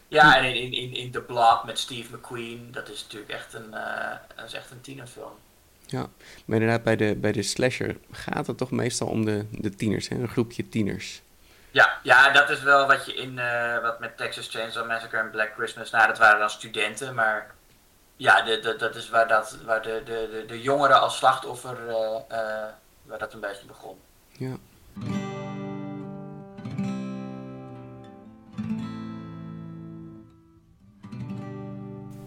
[0.07, 3.53] Ja, en in, in, in, in The Blob met Steve McQueen, dat is natuurlijk echt
[3.53, 5.31] een, eh, dat is echt een tienerfilm.
[5.85, 6.07] Ja,
[6.45, 10.07] maar inderdaad, bij de, bij de slasher gaat het toch meestal om de, de tieners,
[10.07, 10.15] hè?
[10.15, 11.21] een groepje tieners.
[11.71, 15.29] Ja, ja, dat is wel wat je in, eh, wat met Texas Chainsaw Massacre en
[15.31, 17.53] Black Christmas, nou dat waren dan studenten, maar
[18.15, 21.77] ja, de, de, dat is waar, dat, waar de, de, de, de jongeren als slachtoffer,
[22.27, 22.63] eh,
[23.05, 23.99] waar dat een beetje begon.
[24.31, 24.57] Ja.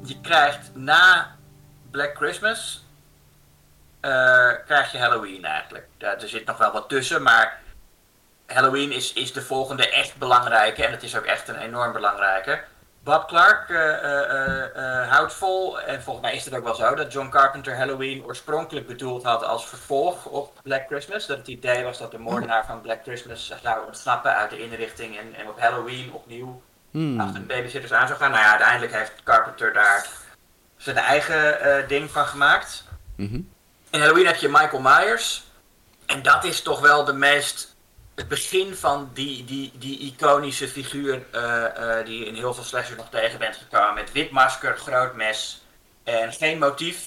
[0.05, 1.37] Je krijgt na
[1.91, 2.85] Black Christmas,
[4.01, 5.87] eh, krijg je Halloween eigenlijk.
[5.99, 7.61] Ja, er zit nog wel wat tussen, maar
[8.47, 12.65] Halloween is, is de volgende echt belangrijke, en het is ook echt een enorm belangrijke.
[13.09, 16.95] Bob Clark eh, eh, eh, houdt vol, en volgens mij is het ook wel zo,
[16.95, 21.27] dat John Carpenter Halloween oorspronkelijk bedoeld had als vervolg op Black Christmas.
[21.27, 25.19] Dat het idee was dat de moordenaar van Black Christmas zou ontsnappen uit de inrichting
[25.19, 27.21] en, en op Halloween opnieuw Hmm.
[27.21, 28.31] achter de babysitters aan zou gaan.
[28.31, 30.07] Nou ja, uiteindelijk heeft Carpenter daar
[30.77, 32.85] zijn eigen ding van gemaakt.
[33.17, 33.41] Mhm.
[33.91, 35.45] In Halloween heb je Michael Myers.
[36.07, 37.77] En dat is toch wel de meest.
[38.19, 42.65] Het begin van die, die, die iconische figuur eh, eh, die je in heel veel
[42.65, 43.95] slashers nog tegen bent gekomen.
[43.95, 45.63] Met wit masker, groot mes
[46.05, 47.07] en geen motief.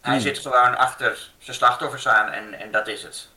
[0.00, 0.22] Hij Hmm.
[0.22, 3.28] zit gewoon achter zijn slachtoffers aan en, en dat is het.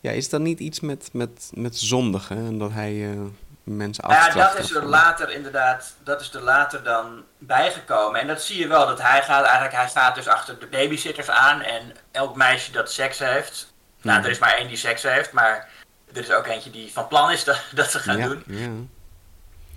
[0.00, 3.18] Ja, is dat niet iets met, met, met zondigen en dat hij eh,
[3.64, 4.56] mensen Nou ja, afstraft?
[4.56, 8.20] dat is er later inderdaad, dat is er later dan bijgekomen.
[8.20, 11.30] En dat zie je wel, dat hij gaat eigenlijk, hij staat dus achter de babysitters
[11.30, 13.72] aan en elk meisje dat seks heeft.
[14.02, 14.24] Nou, Hmm.
[14.26, 15.68] er is maar één die seks heeft, maar
[16.14, 18.44] er is ook eentje die van plan is dat, dat ze gaan ja, doen.
[18.46, 18.68] Ja.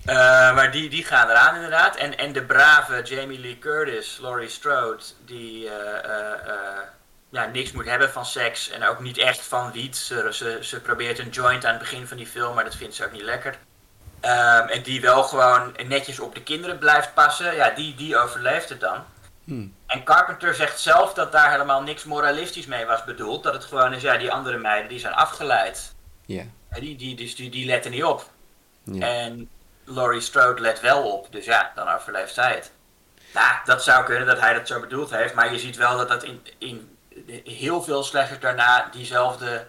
[0.06, 1.96] Eh, maar die, die gaan eraan inderdaad.
[1.96, 6.80] En, en de brave Jamie Lee Curtis, Laurie Strode, die eh, eh, eh,
[7.30, 9.98] ja, niks moet hebben van seks en ook niet echt van wiet.
[9.98, 12.96] Ze, ze, ze probeert een joint aan het begin van die film, maar dat vindt
[12.96, 13.58] ze ook niet lekker.
[14.20, 18.70] Ehm, en die wel gewoon netjes op de kinderen blijft passen, ja, die, die overleeft
[18.70, 19.04] het dan.
[19.44, 19.76] Hmm.
[19.88, 23.44] En Carpenter zegt zelf dat daar helemaal niks moralistisch mee was bedoeld.
[23.44, 25.93] Dat het gewoon is, ja, die andere meiden die zijn afgeleid.
[26.26, 26.44] Ja.
[26.80, 28.32] Die, die, dus die, die letten niet op.
[28.84, 29.08] Ja.
[29.08, 29.50] En
[29.84, 32.72] Laurie Strode let wel op, dus ja, dan overleeft zij het.
[33.34, 36.08] Nou, dat zou kunnen dat hij dat zo bedoeld heeft, maar je ziet wel dat
[36.08, 36.98] dat in, in
[37.44, 39.68] heel veel slashers daarna diezelfde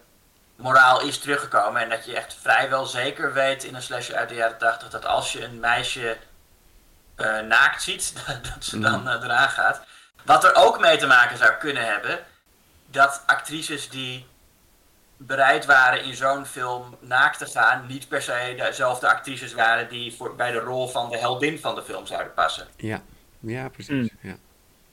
[0.57, 1.83] moraal is teruggekomen.
[1.83, 5.07] En dat je echt vrijwel zeker weet in een slasher uit de jaren 80 dat
[5.07, 6.17] als je een meisje
[7.14, 8.12] eh, naakt ziet,
[8.55, 9.83] dat ze dan eh, eraan gaat.
[10.25, 12.19] Wat er ook mee te maken zou kunnen hebben,
[12.87, 14.27] dat actrices die
[15.16, 20.14] bereid waren in zo'n film naakt te gaan, niet per se dezelfde actrices waren die
[20.14, 22.66] voor, bij de rol van de heldin van de film zouden passen.
[22.77, 23.03] Ja.
[23.40, 23.88] ja, precies.
[23.88, 24.11] Hmm.
[24.20, 24.37] Ja.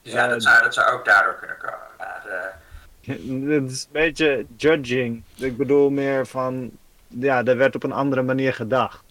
[0.02, 1.88] Dus ja, dat zou, dat zou ook daardoor kunnen komen.
[1.98, 2.46] Maar, eh,
[3.62, 5.24] Het is een beetje judging.
[5.36, 6.72] Ik bedoel meer van,
[7.08, 9.04] ja, er werd op een andere manier gedacht.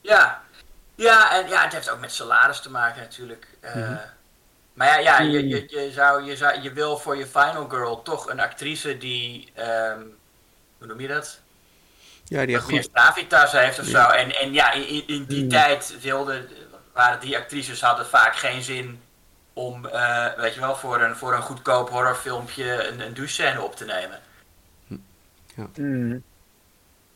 [0.00, 0.42] ja.
[0.94, 3.46] ja, en ja, het heeft ook met salaris te maken natuurlijk.
[3.60, 3.96] Eh,
[4.72, 8.02] Maar ja, ja je, je, je, zou, je, zou, je wil voor je final girl
[8.02, 10.00] toch een actrice die, ehm,
[10.78, 11.40] hoe noem je dat?
[12.24, 12.88] Ja, die wat meer
[13.60, 14.10] heeft of Ja.
[14.10, 14.16] zo.
[14.16, 15.48] En, en ja, in, in die Hmm.
[15.48, 16.48] tijd wilden,
[16.92, 19.02] waren die actrices hadden vaak geen zin
[19.52, 23.76] om, eh, weet je wel, voor een, voor een goedkoop horrorfilmpje een, een douchescène op
[23.76, 24.20] te nemen.
[25.74, 26.22] Mm.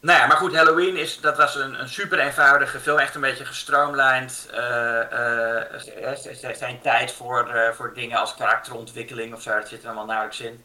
[0.00, 3.20] Nou ja, maar goed, Halloween is, dat was een, een super eenvoudige film, echt een
[3.20, 4.48] beetje gestroomlijnd.
[4.52, 5.58] eh eh,
[6.04, 9.86] er er geen tijd voor, eh, voor dingen als karakterontwikkeling of zo, dat zit er
[9.86, 10.64] allemaal nauwelijks in.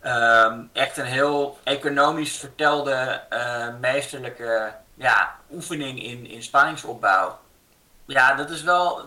[0.00, 7.38] Ehm, echt een heel economisch vertelde, eh, meesterlijke ja, oefening in, in spanningsopbouw.
[8.06, 9.00] Ja, dat is wel.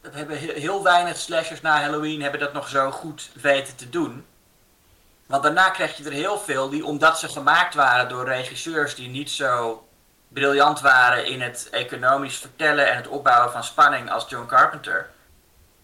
[0.00, 3.90] Dat hebben heel, heel weinig slashers na Halloween hebben dat nog zo goed weten te
[3.90, 4.26] doen.
[5.26, 9.08] Want daarna krijg je er heel veel die, omdat ze gemaakt waren door regisseurs die
[9.08, 9.86] niet zo
[10.28, 15.10] briljant waren in het economisch vertellen en het opbouwen van spanning als John Carpenter,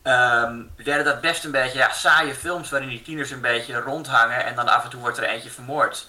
[0.04, 4.44] ehm, werden dat best een beetje ja, saaie films waarin die tieners een beetje rondhangen
[4.44, 6.08] en dan af en toe wordt er eentje vermoord.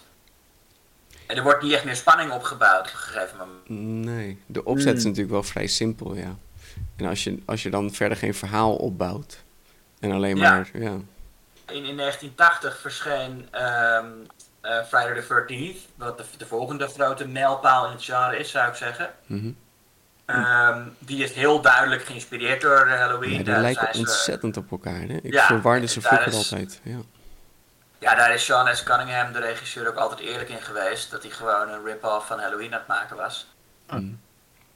[1.28, 3.70] En er wordt niet echt meer spanning opgebouwd op een gegeven moment.
[4.06, 5.10] Nee, de opzet is Hmm.
[5.10, 6.36] natuurlijk wel vrij simpel, ja.
[6.96, 9.44] En als je, als je dan verder geen verhaal opbouwt
[10.00, 10.52] en alleen Ja.
[10.52, 10.92] maar, ja.
[11.68, 14.06] In, in 1980 verscheen ehm,
[14.62, 18.70] eh, Friday the 13th, wat de, de volgende grote mijlpaal in het genre is, zou
[18.70, 19.12] ik zeggen.
[19.26, 19.52] Mhm.
[20.26, 23.30] Ehm, die is heel duidelijk geïnspireerd door eh, Halloween.
[23.32, 25.20] Ja, die Daar lijken ontzettend op elkaar, hè.
[25.22, 26.98] Ik Ja, verwarde ze vroeger is- altijd, ja.
[28.00, 28.84] Ja, daar is Sean S.
[28.84, 31.12] Cunningham, de regisseur, ook altijd eerlijk in geweest.
[31.12, 33.48] Dat hij gewoon een rip-off van Halloween aan het maken was.
[33.90, 34.20] Mm.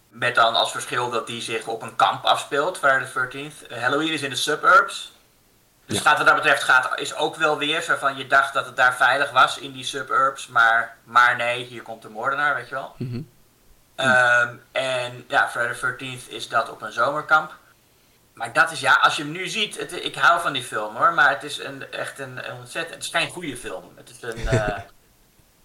[0.10, 3.68] Met dan als verschil dat die zich op een kamp afspeelt, Friday the 13th.
[3.68, 5.14] Eh, Halloween is in de suburbs.
[5.86, 6.04] Dus Ja.
[6.04, 8.76] gaat wat dat betreft gaat, is ook wel weer zo van je dacht dat het
[8.76, 10.48] daar veilig was in die suburbs.
[10.48, 12.96] Maar, maar nee, hier komt de moordenaar, weet je wel.
[12.98, 13.22] Mhm.
[14.00, 17.58] Ehm, en ja, Friday the 13th is dat op een zomerkamp.
[18.34, 20.96] Maar dat is ja, als je hem nu ziet, het, ik hou van die film
[20.96, 23.92] hoor, maar het is een, echt een, een ontzettend, het is geen goede film.
[23.96, 24.78] Het is een, eh,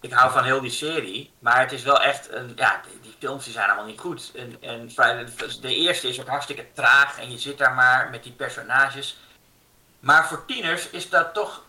[0.01, 3.15] ik hou van heel die serie, maar het is wel echt een, ja, die, die
[3.19, 4.31] films die zijn allemaal niet goed.
[4.35, 8.11] En, en Friday the- de eerste is ook hartstikke traag en je zit daar maar
[8.11, 9.17] met die personages.
[10.01, 11.63] Maar voor tieners is dat toch,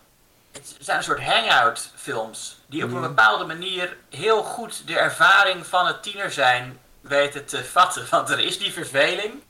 [0.56, 5.66] het zijn een soort hangout films, die op een bepaalde manier heel goed de ervaring
[5.66, 8.06] van het tiener zijn weten te vatten.
[8.10, 9.42] Want er is die verveling.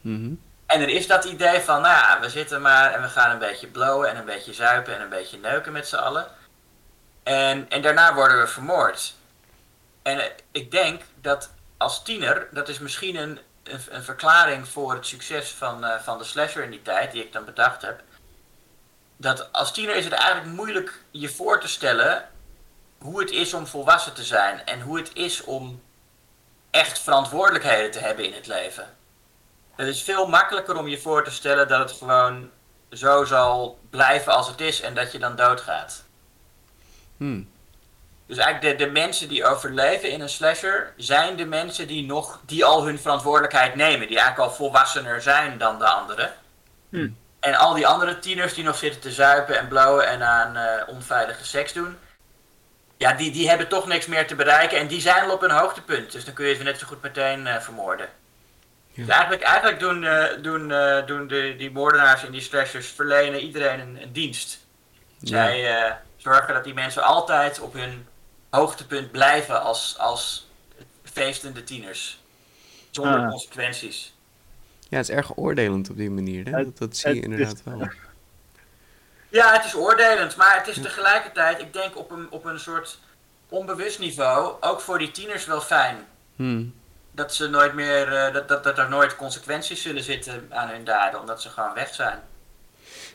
[0.00, 0.34] Mhm.
[0.66, 3.38] En er is dat idee van, nou ja, we zitten maar en we gaan een
[3.38, 6.26] beetje blowen en een beetje zuipen en een beetje neuken met z'n allen.
[7.22, 9.14] En, en daarna worden we vermoord.
[10.02, 14.92] En eh, ik denk dat als tiener, dat is misschien een, een, een verklaring voor
[14.92, 18.02] het succes van, eh, van de slasher in die tijd, die ik dan bedacht heb.
[19.20, 22.28] Dat als tiener is het eigenlijk moeilijk je voor te stellen
[22.98, 25.82] hoe het is om volwassen te zijn en hoe het is om
[26.70, 28.96] echt verantwoordelijkheden te hebben in het leven.
[29.76, 32.50] Het is veel makkelijker om je voor te stellen dat het gewoon
[32.90, 36.04] zo zal blijven als het is en dat je dan doodgaat.
[37.16, 37.50] Hmm.
[38.26, 42.40] Dus eigenlijk de, de mensen die overleven in een slasher zijn de mensen die nog
[42.46, 46.34] die al hun verantwoordelijkheid nemen, die eigenlijk al volwassener zijn dan de anderen.
[46.88, 47.16] Hmm.
[47.40, 50.88] En al die andere tieners die nog zitten te zuipen en blowen en aan eh,
[50.88, 51.98] onveilige seks doen,
[52.96, 55.50] ja, die, die hebben toch niks meer te bereiken en die zijn al op hun
[55.50, 56.12] hoogtepunt.
[56.12, 58.08] Dus dan kun je ze net zo goed meteen eh, vermoorden.
[58.90, 59.04] Ja.
[59.04, 60.68] Dus eigenlijk, eigenlijk doen, eh, doen,
[61.06, 64.58] doen de, die moordenaars in die slashers verlenen iedereen een, een dienst.
[65.22, 68.08] Zij zorgen dat die mensen altijd op hun
[68.50, 70.46] hoogtepunt blijven als, als
[71.04, 72.20] feestende tieners.
[72.90, 73.28] Zonder Ah.
[73.28, 74.12] consequenties.
[74.90, 76.44] Ja, het is erg oordelend op die manier.
[76.44, 76.64] Hè?
[76.64, 77.88] Dat, dat zie je inderdaad wel.
[79.28, 82.98] Ja, het is oordelend, maar het is tegelijkertijd, ik denk op een, op een soort
[83.48, 85.96] onbewust niveau, ook voor die tieners wel fijn.
[86.36, 86.74] Hmm.
[87.12, 90.84] Dat ze nooit meer, eh, dat, dat, dat er nooit consequenties zullen zitten aan hun
[90.84, 92.18] daden, omdat ze gewoon weg zijn.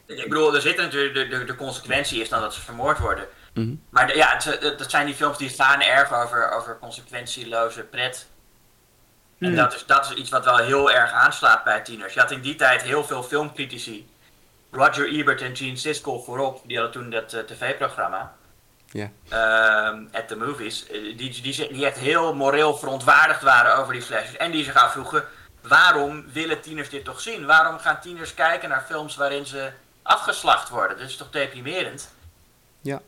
[0.06, 3.28] Ik bedoel, er zitten natuurlijk, de, de, de consequentie is dan dat ze vermoord worden.
[3.54, 3.76] Mhm.
[3.90, 8.28] Maar de- ja, het- dat zijn die films die gaan erg over, over consequentieloze pret.
[9.46, 9.56] En Hmm.
[9.64, 12.14] dat, is, dat is iets wat wel heel erg aanslaat bij tieners.
[12.14, 14.10] Je had in die tijd heel veel filmcritici.
[14.72, 18.34] Roger Ebert en Gene Siskel voorop, die hadden toen dat eh, tv-programma.
[18.92, 19.10] Ja.
[19.30, 20.88] ehm, at the movies.
[20.88, 24.38] eh, Die, die, die, die echt heel moreel verontwaardigd waren over die flashers.
[24.38, 25.24] En die zich afvroegen,
[25.62, 27.46] waarom willen tieners dit toch zien?
[27.46, 29.72] Waarom gaan tieners kijken naar films waarin ze
[30.04, 30.98] afgeslacht worden?
[30.98, 32.14] Dat is toch deprimerend?
[32.86, 33.02] Ja.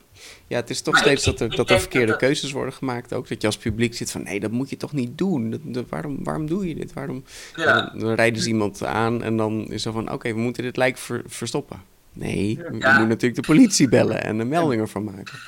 [0.47, 2.73] ja, het is toch Maar steeds ik- dat er, dat er verkeerde dat keuzes worden
[2.73, 3.13] gemaakt.
[3.13, 5.49] Ook dat je als publiek zit van nee, dat moet je toch niet doen.
[5.51, 6.93] Dat, dat- waarom, waarom doe je dit?
[6.93, 7.23] Waarom?
[7.55, 7.73] Ja.
[7.81, 10.77] Dan, dan rijden ze iemand aan en dan is zo van oké, we moeten dit
[10.77, 11.81] lijk ver- verstoppen.
[12.13, 12.97] Nee, Ja.
[12.99, 15.39] moet natuurlijk de politie bellen en er meldingen van maken.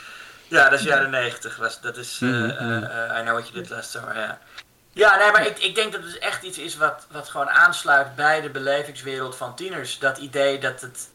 [0.47, 1.57] Ja, dat is jaren 90.
[1.57, 2.25] Was, dat is, I
[3.21, 4.39] know what you did last summer, ja.
[4.93, 8.15] Ja, nee, maar ik, ik denk dat het echt iets is wat, wat gewoon aansluit
[8.15, 9.99] bij de belevingswereld van tieners.
[9.99, 11.09] Dat idee dat het,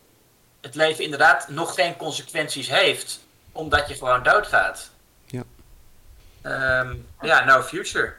[0.64, 3.20] het leven inderdaad nog geen consequenties heeft,
[3.52, 4.90] omdat je gewoon doodgaat.
[5.26, 5.42] Ja.
[6.42, 8.12] Ehm, ja, no future.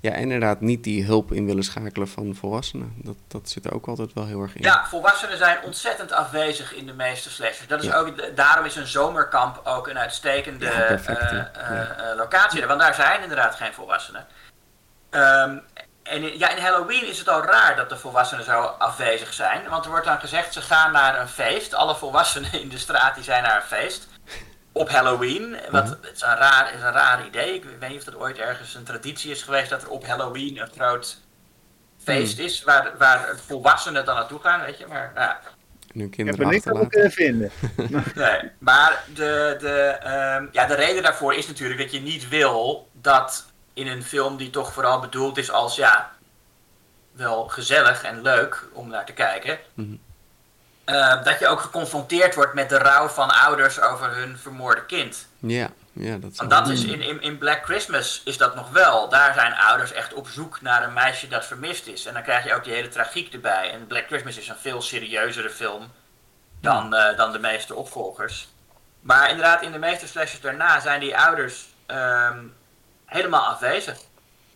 [0.00, 2.92] Ja, inderdaad, niet die hulp in willen schakelen van volwassenen.
[2.96, 4.62] Dat, dat zit er ook altijd wel heel erg in.
[4.62, 7.68] Ja, volwassenen zijn ontzettend afwezig in de meeste slashers.
[7.68, 7.96] Dat is Ja.
[7.98, 11.96] ook, daarom is een zomerkamp ook een uitstekende Ja, perfect, eh, eh, Ja.
[12.10, 12.66] eh, locatie.
[12.66, 14.26] Want daar zijn inderdaad geen volwassenen.
[15.10, 15.58] Ehm,
[16.08, 19.68] en in, ja, in Halloween is het al raar dat de volwassenen zo afwezig zijn.
[19.68, 21.74] Want er wordt dan gezegd, ze gaan naar een feest.
[21.74, 24.08] Alle volwassenen in de straat die zijn naar een feest.
[24.72, 25.56] Op Halloween.
[25.70, 25.94] Wat, Mhm.
[26.02, 27.54] het is een, raar, is een raar idee.
[27.54, 30.58] Ik weet niet of dat ooit ergens een traditie is geweest dat er op Halloween
[30.60, 31.20] een groot
[32.04, 32.62] feest is.
[32.64, 34.86] Waar, waar volwassenen dan naartoe gaan, weet je.
[34.86, 35.40] Maar nou ja,
[35.92, 37.50] En hun Ik heb kinderen er niks kunnen vinden.
[38.14, 42.88] Nee, maar de, de, ehm, ja, de reden daarvoor is natuurlijk dat je niet wil
[42.92, 43.44] dat
[43.76, 46.10] in een film die toch vooral bedoeld is als ja,
[47.12, 49.94] wel gezellig en leuk om naar te kijken, Mhm.
[50.84, 55.26] eh, dat je ook geconfronteerd wordt met de rouw van ouders over hun vermoorde kind.
[55.38, 58.70] Ja, ja, dat is Want dat is in, in, in Black Christmas is dat nog
[58.70, 59.08] wel.
[59.08, 62.06] Daar zijn ouders echt op zoek naar een meisje dat vermist is.
[62.06, 63.70] En dan krijg je ook die hele tragiek erbij.
[63.72, 65.92] En Black Christmas is een veel serieuzere film
[66.60, 68.48] dan, eh, dan de meeste opvolgers.
[69.00, 72.38] Maar inderdaad, in de meeste slashes daarna zijn die ouders ehm,
[73.06, 73.98] helemaal afwezig.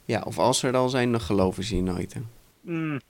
[0.05, 2.13] Ja, of als ze er al zijn, dan geloven ze je nooit.
[2.15, 2.21] Hè?
[2.61, 3.01] Mm,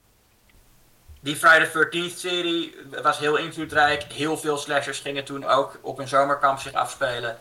[1.20, 4.03] Die Friday the 13th serie was heel invloedrijk.
[4.03, 7.37] Heel veel slashers gingen toen ook op een zomerkamp zich afspelen.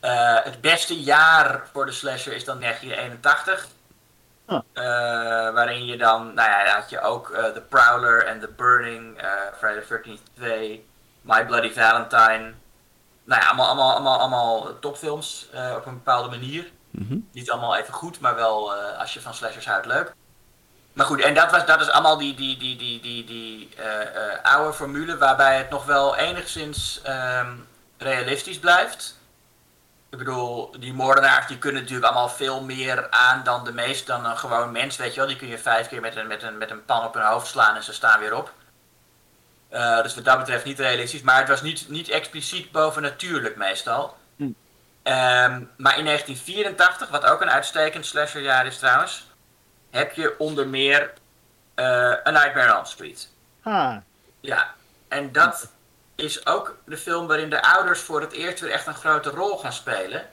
[0.00, 3.66] Eh, het beste jaar voor de slasher is dan 1981.
[4.46, 4.60] Ah.
[4.72, 4.82] Eh,
[5.54, 9.28] waarin je dan, nou ja, had je ook eh, The Prowler en The Burning, eh,
[9.58, 10.86] Friday the 13th 2,
[11.20, 12.52] My Bloody Valentine.
[13.24, 16.70] Nou ja, allemaal, allemaal, allemaal, allemaal topfilms eh, op een bepaalde manier.
[16.92, 17.18] Mhm.
[17.32, 20.14] Niet allemaal even goed, maar wel eh, als je van slashers houdt leuk.
[20.92, 24.00] Maar goed, en dat, was, dat is allemaal die, die, die, die, die, die eh,
[24.00, 27.50] eh, oude formule waarbij het nog wel enigszins ehm,
[27.98, 29.20] realistisch blijft.
[30.10, 34.24] Ik bedoel, die moordenaars die kunnen natuurlijk allemaal veel meer aan dan de meest, dan
[34.24, 35.28] een gewoon mens, weet je wel.
[35.28, 37.46] Die kun je vijf keer met een, met een, met een pan op hun hoofd
[37.46, 38.52] slaan en ze staan weer op.
[40.02, 44.16] Dus wat dat betreft niet realistisch, maar het was niet, niet expliciet bovennatuurlijk meestal.
[45.02, 45.08] Hm.
[45.08, 49.26] Ehm, maar in 1984, wat ook een uitstekend slasherjaar is trouwens,
[49.90, 51.12] heb je onder meer
[51.74, 53.28] eh A Nightmare on Elm Street.
[53.62, 53.96] ah,
[54.40, 54.74] Ja,
[55.08, 55.68] en dat
[56.14, 59.58] is ook de film waarin de ouders voor het eerst weer echt een grote rol
[59.58, 60.28] gaan spelen.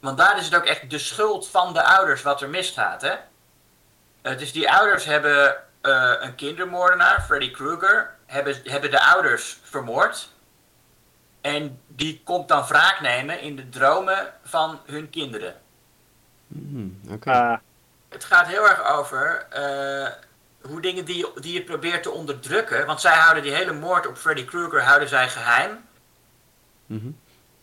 [0.00, 3.14] Want daar is het ook echt de schuld van de ouders wat er misgaat, hè?
[4.22, 10.28] Eh, dus die ouders hebben eh, een kindermoordenaar, Freddy Krueger, hebben, hebben de ouders vermoord.
[11.44, 15.54] En die komt dan wraak nemen in de dromen van hun kinderen.
[17.10, 17.30] Oké.
[17.30, 17.58] Ah,
[18.08, 20.12] Het gaat heel erg over eh,
[20.60, 22.86] hoe dingen die, die je probeert te onderdrukken.
[22.86, 25.84] Want zij houden die hele moord op Freddy Krueger houden zij geheim.
[26.86, 27.10] Mhm.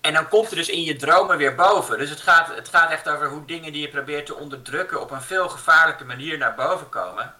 [0.01, 1.97] En dan komt er dus in je dromen weer boven.
[1.97, 5.11] Dus het gaat, het gaat echt over hoe dingen die je probeert te onderdrukken op
[5.11, 7.33] een veel gevaarlijke manier naar boven komen.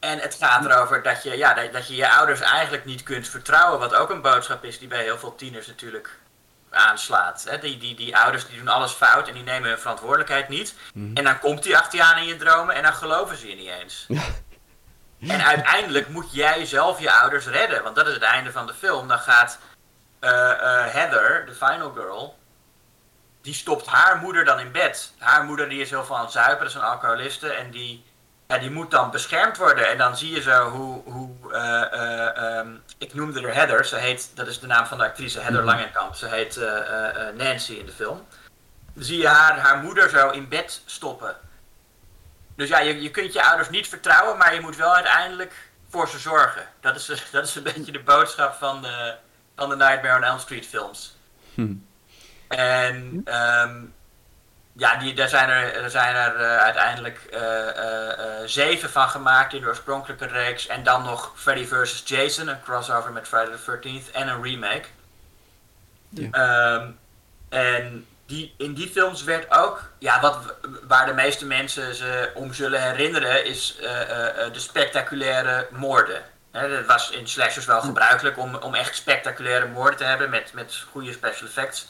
[0.00, 3.78] En het gaat erover dat je, ja, dat, je je ouders eigenlijk niet kunt vertrouwen.
[3.78, 6.18] Wat ook een boodschap is die bij heel veel tieners natuurlijk
[6.70, 7.44] aanslaat.
[7.48, 7.58] Hè?
[7.58, 10.74] Die, die, die ouders die doen alles fout en die nemen hun verantwoordelijkheid niet.
[10.94, 13.54] En dan komt die achter je aan in je dromen en dan geloven ze je
[13.54, 14.06] niet eens.
[15.20, 17.82] En uiteindelijk moet jij zelf je ouders redden.
[17.82, 19.08] Want dat is het einde van de film.
[19.08, 19.58] Dan gaat
[20.20, 22.38] eh, eh, Heather, de final girl,
[23.42, 25.12] die stopt haar moeder dan in bed.
[25.18, 27.48] Haar moeder die is heel veel aan het zuipen, dat is een alcoholiste.
[27.48, 28.04] En die,
[28.50, 29.88] ja, die moet dan beschermd worden.
[29.88, 33.84] En dan zie je zo hoe, hoe eh, eh, ehm, ik noemde haar Heather.
[33.84, 36.14] Ze heet, dat is de naam van de actrice, Heather Langenkamp.
[36.14, 38.26] Ze heet eh, Nancy in de film.
[38.94, 41.36] Dan zie je haar, haar moeder zo in bed stoppen.
[42.56, 46.08] Dus ja, je, je kunt je ouders niet vertrouwen, maar je moet wel uiteindelijk voor
[46.08, 46.66] ze zorgen.
[46.80, 49.14] Dat is, dat is een beetje de boodschap van de,
[49.56, 51.16] van de Nightmare on Elm Street films.
[51.54, 51.74] Hm.
[52.48, 53.84] En ehm,
[54.80, 59.52] ja, die, daar zijn er, er, zijn er eh, uiteindelijk eh, eh, zeven van gemaakt
[59.52, 60.66] in de oorspronkelijke reeks.
[60.66, 62.02] En dan nog Freddy vs.
[62.04, 64.84] Jason, een crossover met Friday the 13th en een remake.
[66.08, 66.30] Ja.
[66.30, 66.90] Ehm,
[67.48, 70.54] en die, in die films werd ook, ja, wat,
[70.86, 73.76] waar de meeste mensen ze om zullen herinneren, is
[74.52, 76.22] de spectaculaire moorden.
[76.50, 80.52] Hè, dat was in slashers wel gebruikelijk om, om echt spectaculaire moorden te hebben met,
[80.52, 81.88] met goede special effects.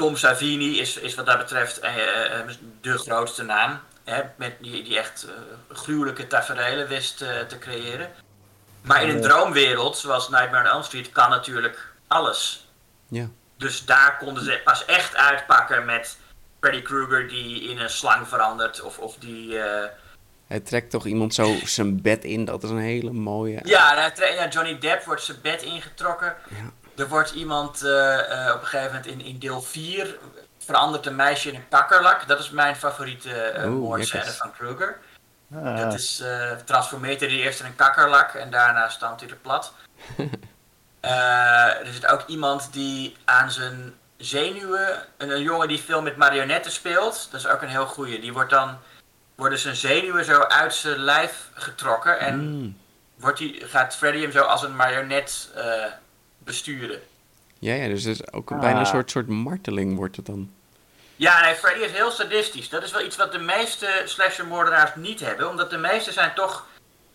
[0.00, 2.48] Tom Savini is, is wat dat betreft eh, eh,
[2.80, 3.80] de grootste naam.
[4.04, 8.10] Hè, met die, die echt eh, gruwelijke tafereelen wist te creëren.
[8.82, 12.68] Maar in een droomwereld, zoals Nightmare on Elm Street, kan natuurlijk alles.
[13.08, 13.28] Ja.
[13.56, 16.16] Dus daar konden ze pas echt uitpakken met
[16.60, 18.82] Freddy Krueger die in een slang verandert.
[18.82, 19.58] Of, of die.
[20.46, 22.44] Hij trekt toch iemand zo zijn bed in.
[22.44, 23.60] Dat is een hele mooie.
[23.62, 24.12] Ja,
[24.50, 26.36] Johnny Depp wordt zijn bed ingetrokken.
[26.48, 26.79] Ja.
[27.00, 30.18] Er wordt iemand eh, eh, op een gegeven moment in, in deel 4
[30.58, 32.28] verandert een meisje in een kakkerlak.
[32.28, 34.98] Dat is mijn favoriete eh Oeh, moordscène van Krueger.
[35.54, 39.36] ah, Dat is, eh transformeert hij eerst in een kakkerlak en daarna stampt hij er
[39.36, 39.72] plat.
[41.00, 46.16] Eh, er zit ook iemand die aan zijn zenuwen, een, een jongen die veel met
[46.16, 48.20] marionetten speelt, dat is ook een heel goeie.
[48.20, 48.78] Die wordt dan,
[49.34, 52.78] worden zijn zenuwen zo uit zijn lijf getrokken en Mm.
[53.14, 55.84] wordt die, gaat Freddy hem zo als een marionet eh,
[56.50, 57.00] besturen.
[57.58, 58.60] Ja, ja, dus het is ook Ah.
[58.60, 60.50] bijna een soort, soort marteling wordt het dan.
[61.16, 62.68] Ja, nee, Freddy is heel sadistisch.
[62.68, 65.48] Dat is wel iets wat de meeste slashermoordenaars niet hebben.
[65.48, 66.66] Omdat de meeste zijn toch...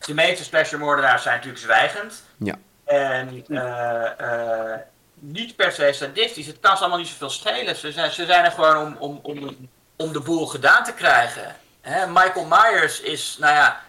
[0.06, 2.24] De meeste slashermoordenaars zijn natuurlijk zwijgend.
[2.38, 2.56] Ja.
[2.86, 4.80] En eh, eh,
[5.14, 6.48] niet per se sadistisch.
[6.48, 7.76] Het kan ze allemaal niet zoveel schelen.
[7.76, 11.56] Ze zijn, ze zijn er gewoon om, om, om, om de boel gedaan te krijgen.
[11.82, 13.82] Hè, Michael Myers is, nou ja...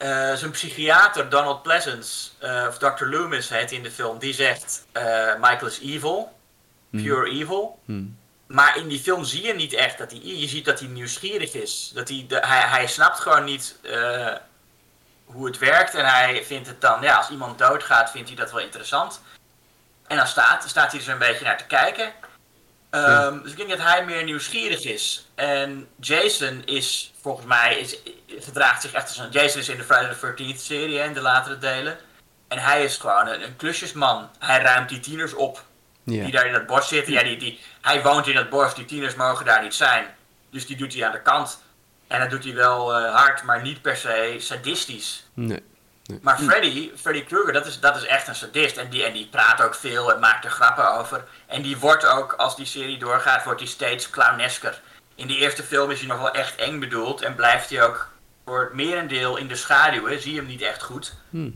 [0.00, 3.04] eh, zijn psychiater Donald Pleasance, eh, of Dr.
[3.04, 6.32] Loomis heet in de film, die zegt eh, Michael is evil,
[6.90, 7.78] pure evil.
[7.84, 8.04] Hm.
[8.46, 10.20] Maar in die film zie je niet echt dat hij.
[10.22, 11.90] Je ziet dat hij nieuwsgierig is.
[11.94, 13.76] Dat hij, de, hij, hij snapt gewoon niet
[15.24, 15.94] hoe het werkt.
[15.94, 19.20] En hij vindt het dan, ja, als iemand doodgaat, vindt hij dat wel interessant.
[20.06, 22.12] En dan staat, staat hij er zo'n beetje naar te kijken.
[22.90, 25.26] Ehm, Dus ik denk dat hij meer nieuwsgierig is.
[25.34, 27.96] En Jason is, volgens mij, is,
[28.38, 29.30] gedraagt zich echt als een.
[29.30, 31.98] Jason is in de Friday the 13th serie, in de latere delen.
[32.48, 34.30] En hij is gewoon een, een klusjesman.
[34.38, 35.64] Hij ruimt die tieners op
[36.04, 36.22] Ja.
[36.22, 37.12] die daar in dat bos zitten.
[37.12, 40.06] Ja, die, die, hij woont in dat bos, die tieners mogen daar niet zijn.
[40.50, 41.62] Dus die doet hij aan de kant.
[42.06, 45.26] En dat doet hij wel eh, hard, maar niet per se sadistisch.
[45.34, 45.62] Nee.
[46.22, 48.76] Maar Freddy, Freddy Krueger, dat is, dat is echt een sadist.
[48.76, 51.24] En die, en die praat ook veel en maakt er grappen over.
[51.46, 54.80] En die wordt ook, als die serie doorgaat, wordt hij steeds clownesker.
[55.14, 57.22] In die eerste film is hij nog wel echt eng bedoeld.
[57.22, 58.08] En blijft hij ook
[58.44, 60.22] voor het merendeel in de schaduwen.
[60.22, 61.14] Zie je hem niet echt goed.
[61.30, 61.50] Hm.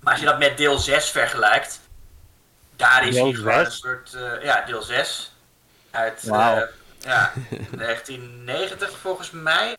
[0.00, 1.80] Maar als je dat met deel 6 vergelijkt,
[2.76, 3.78] daar is Deel hij gewoon een 6?
[3.78, 5.32] soort, eh, ja, deel 6.
[5.90, 6.58] Uit eh,
[6.98, 7.32] ja,
[7.70, 9.76] 1990 volgens mij.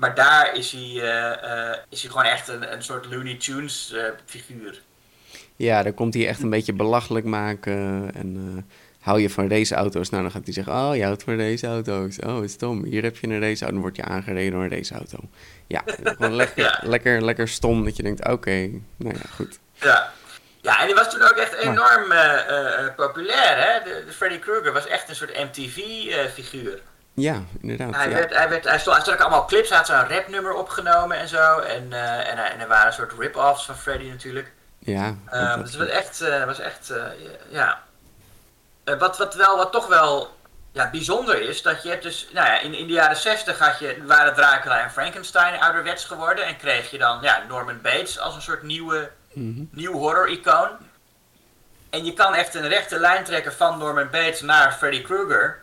[0.00, 3.92] Maar daar is hij, eh, eh, is hij gewoon echt een, een soort Looney Tunes
[3.92, 4.80] eh, figuur.
[5.56, 8.10] Ja, dan komt hij echt een beetje belachelijk maken.
[8.14, 8.66] En
[9.00, 10.10] hou je van raceauto's?
[10.10, 12.18] Nou, dan gaat hij zeggen: Oh, je houdt van raceauto's.
[12.18, 12.84] Oh, stom.
[12.84, 13.72] Hier heb je een raceauto.
[13.74, 15.18] Dan word je aangereden door een raceauto.
[15.66, 16.80] Ja, gewoon lekker, Ja.
[16.82, 17.84] lekker, lekker stom.
[17.84, 19.58] Dat je denkt: Oké, nou ja, goed.
[19.72, 20.12] Ja.
[20.60, 22.04] ja, en die was toen ook echt enorm
[22.96, 23.56] populair.
[23.56, 23.84] Hè?
[23.84, 26.80] De, de Freddy Krueger was echt een soort MTV-figuur.
[27.14, 27.94] Ja, inderdaad.
[27.94, 28.14] Hij, ja.
[28.14, 31.28] werd, hij, werd, hij, stond, hij stond allemaal clips, hij had zo'n rapnummer opgenomen en
[31.28, 31.58] zo.
[31.58, 34.52] En, eh, en, en er waren een soort rip-offs van Freddy natuurlijk.
[34.78, 37.02] Ja, dat- dus het was echt, eh, was echt eh,
[37.48, 37.82] ja.
[38.98, 40.36] Wat, wat, wel, wat toch wel
[40.72, 43.78] ja, bijzonder is, dat je hebt dus, nou ja, in, in de jaren 60 had
[43.78, 46.44] je, waren Dracula en Frankenstein ouderwets geworden.
[46.46, 49.64] En kreeg je dan ja, Norman Bates als een soort nieuwe, Mhm.
[49.70, 50.68] nieuw horror-icoon.
[51.90, 55.62] En je kan echt een rechte lijn trekken van Norman Bates naar Freddy Krueger.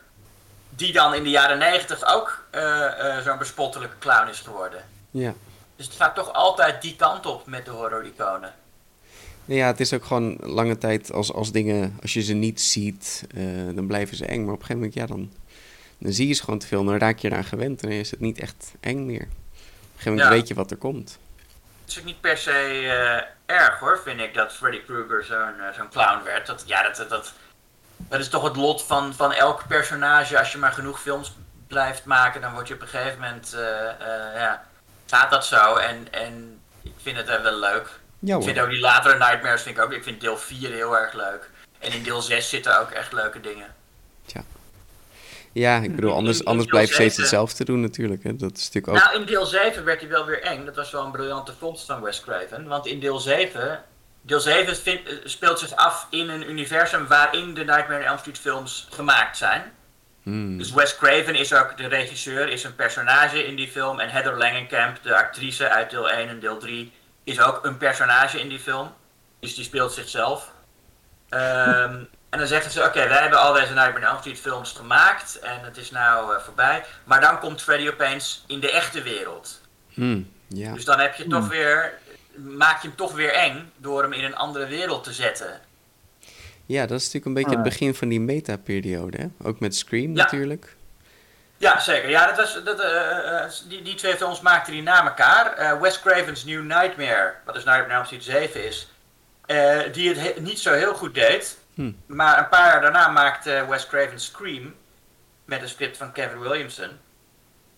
[0.78, 4.84] Die dan in de jaren 90 ook eh, eh, zo'n bespottelijke clown is geworden.
[5.12, 5.34] ja.
[5.76, 8.54] Dus het gaat toch altijd die kant op met de horror-iconen.
[9.46, 13.26] Ja, het is ook gewoon lange tijd als, als dingen, als je ze niet ziet,
[13.36, 13.44] eh,
[13.76, 14.46] dan blijven ze eng.
[14.46, 15.32] Maar op een gegeven moment, ja, dan,
[15.98, 16.84] dan zie je ze gewoon te veel.
[16.84, 19.22] Dan raak je eraan gewend en dan is het niet echt eng meer.
[19.22, 20.36] Op een gegeven moment Ja.
[20.36, 21.20] weet je wat er komt.
[21.82, 22.52] Het is ook niet per se
[23.46, 26.48] erg hoor, vind ik, dat Freddy Krueger zo'n zo'n clown werd.
[26.48, 27.34] Dat, ja, dat, dat,
[27.98, 30.40] dat, is toch het lot van, van elk personage.
[30.40, 31.36] Als je maar genoeg films
[31.68, 34.66] blijft maken, dan word je op een gegeven moment, eh, eh, ja,
[35.06, 35.76] gaat dat zo.
[35.76, 38.00] En, en ik vind het eh, wel leuk.
[38.20, 40.98] Ja Ik vind ook die latere Nightmares, vind ik ook, ik vind deel 4 heel
[40.98, 41.50] erg leuk.
[41.80, 43.76] En in deel 6 zitten ook echt leuke dingen.
[45.58, 48.24] Ja, ik bedoel, anders, anders deel blijf je steeds hetzelfde doen natuurlijk.
[48.24, 48.36] Hè.
[48.36, 48.96] Dat is natuurlijk ook...
[48.96, 50.66] Nou, in deel 7 werd hij wel weer eng.
[50.66, 52.68] Dat was wel een briljante vondst van Wes Craven.
[52.68, 53.84] Want in deel 7...
[54.28, 58.18] Deel 7 vind- eh, speelt zich af in een universum waarin de Nightmare on Elm
[58.18, 59.72] Street films gemaakt zijn.
[60.24, 64.00] Hmm, Dus Wes Craven is ook de regisseur, is een personage in die film.
[64.00, 66.92] En Heather Langenkamp, de actrice uit deel 1 en deel 3,
[67.24, 68.94] is ook een personage in die film.
[69.40, 70.52] Dus die speelt zichzelf.
[71.30, 71.96] Ehm,
[72.30, 75.40] en dan zeggen ze, oké, wij hebben al deze Nightmare on Elm Street films gemaakt.
[75.40, 76.86] En het is nou eh, voorbij.
[77.04, 79.62] Maar dan komt Freddy opeens in de echte wereld.
[79.94, 80.74] hmm, ja.
[80.74, 81.94] Dus dan heb je toch weer,
[82.38, 85.60] maak je hem toch weer eng door hem in een andere wereld te zetten.
[86.66, 87.64] ja, dat is natuurlijk een beetje het Ah.
[87.72, 89.18] begin van die meta-periode.
[89.18, 89.48] hè.
[89.48, 90.24] Ook met Scream Ja.
[90.24, 90.76] natuurlijk.
[91.58, 92.10] Ja, zeker.
[92.10, 95.54] Ja, dat was, dat, eh, eh, die, die twee films maakten die na elkaar.
[95.54, 98.88] Eh, Wes Craven's New Nightmare, wat dus Nightmare on Elm Street 7 is,
[99.46, 101.58] eh, die het he- niet zo heel goed deed.
[101.74, 101.92] Hm.
[102.06, 104.76] Maar een paar jaar daarna maakte Wes Craven Scream
[105.46, 106.90] met een script van Kevin Williamson.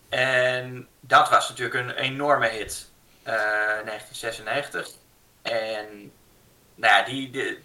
[0.08, 2.89] En dat was natuurlijk een enorme hit.
[3.22, 3.34] Eh
[3.84, 4.88] 1996.
[5.42, 6.12] En
[6.74, 7.64] nou ja, die, die,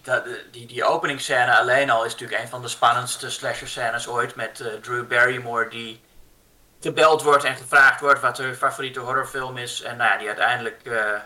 [0.50, 4.34] die, die alleen al is natuurlijk een van de spannendste slasher scènes ooit.
[4.34, 6.00] Met eh, Drew Barrymore die
[6.80, 9.82] gebeld wordt en gevraagd wordt wat haar favoriete horrorfilm is.
[9.82, 10.80] En nou ja, die uiteindelijk...
[10.84, 11.20] eh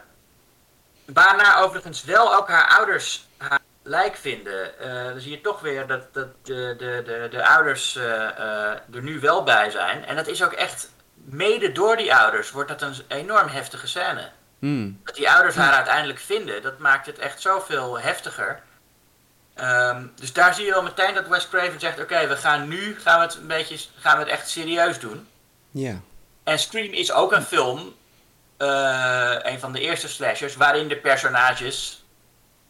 [1.13, 4.79] waarna overigens wel ook haar ouders haar lijk vinden.
[4.79, 8.71] Eh, dan zie je toch weer dat, dat de, de, de, de ouders eh, eh,
[8.71, 10.05] er nu wel bij zijn.
[10.05, 10.91] En dat is ook echt,
[11.25, 14.31] mede door die ouders, wordt dat een enorm heftige scène.
[14.59, 18.61] Hmm, Dat die ouders haar uiteindelijk vinden, dat maakt het echt zoveel heftiger.
[19.55, 22.97] Ehm, dus daar zie je wel meteen dat Wes Craven zegt: Oké, we gaan nu
[23.01, 25.27] gaan we het een beetje gaan we het echt serieus doen.
[25.71, 26.01] ja.
[26.45, 27.95] En Scream is ook een film,
[28.57, 32.05] eh, een van de eerste slashers, waarin de personages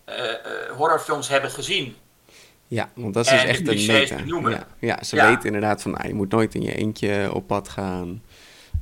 [0.04, 0.36] eh, eh,
[0.76, 1.96] horrorfilms hebben gezien.
[2.68, 4.50] Ja, want dat is En dus echt een meta.
[4.50, 5.28] Ja, ja, ze Ja.
[5.28, 8.22] weten inderdaad van, ah, je moet nooit in je eentje op pad gaan.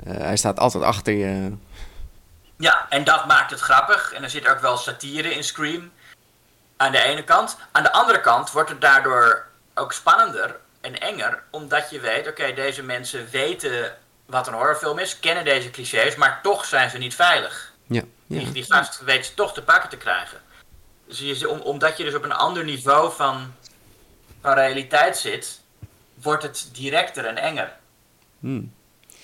[0.04, 1.56] Eh, hij staat altijd achter je.
[2.56, 4.12] Ja, en dat maakt het grappig.
[4.12, 5.90] En er zit ook wel satire in Scream.
[6.76, 7.56] Aan de ene kant.
[7.72, 11.42] Aan de andere kant wordt het daardoor ook spannender en enger.
[11.50, 13.96] Omdat je weet, oké, deze mensen weten
[14.26, 17.72] wat een horrorfilm is, kennen deze clichés, maar toch zijn ze niet veilig.
[17.86, 18.38] Ja, ja.
[18.38, 20.40] Die, die gast weet ze toch te pakken te krijgen.
[21.06, 23.54] Dus je, om, omdat je dus op een ander niveau van,
[24.40, 25.60] van realiteit zit,
[26.14, 27.76] wordt het directer en enger.
[28.40, 28.72] Hmm.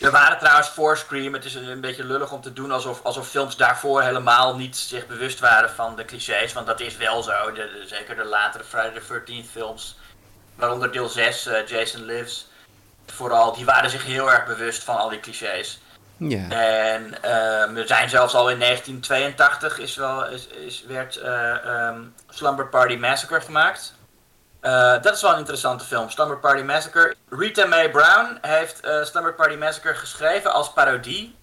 [0.01, 3.29] Er waren trouwens voor Scream, het is een, beetje lullig om te doen alsof, alsof
[3.29, 6.53] films daarvoor helemaal niet zich bewust waren van de clichés.
[6.53, 9.97] Want dat is wel zo, de, de- zeker de latere Friday the 13th films.
[10.55, 12.47] Waaronder deel 6, eh, Jason Lives.
[13.07, 15.79] Vooral, die waren zich heel erg bewust van al die clichés.
[16.17, 21.65] Ja, En ehm, er zijn zelfs al in 1982 is wel, is, is, werd eh,
[21.65, 23.95] ehm, Slumber Party Massacre gemaakt.
[24.65, 27.15] Eh, dat is wel een interessante film, Slumber Party Massacre.
[27.31, 31.37] Rita Mae Brown heeft eh, Slumber Party Massacre geschreven als parodie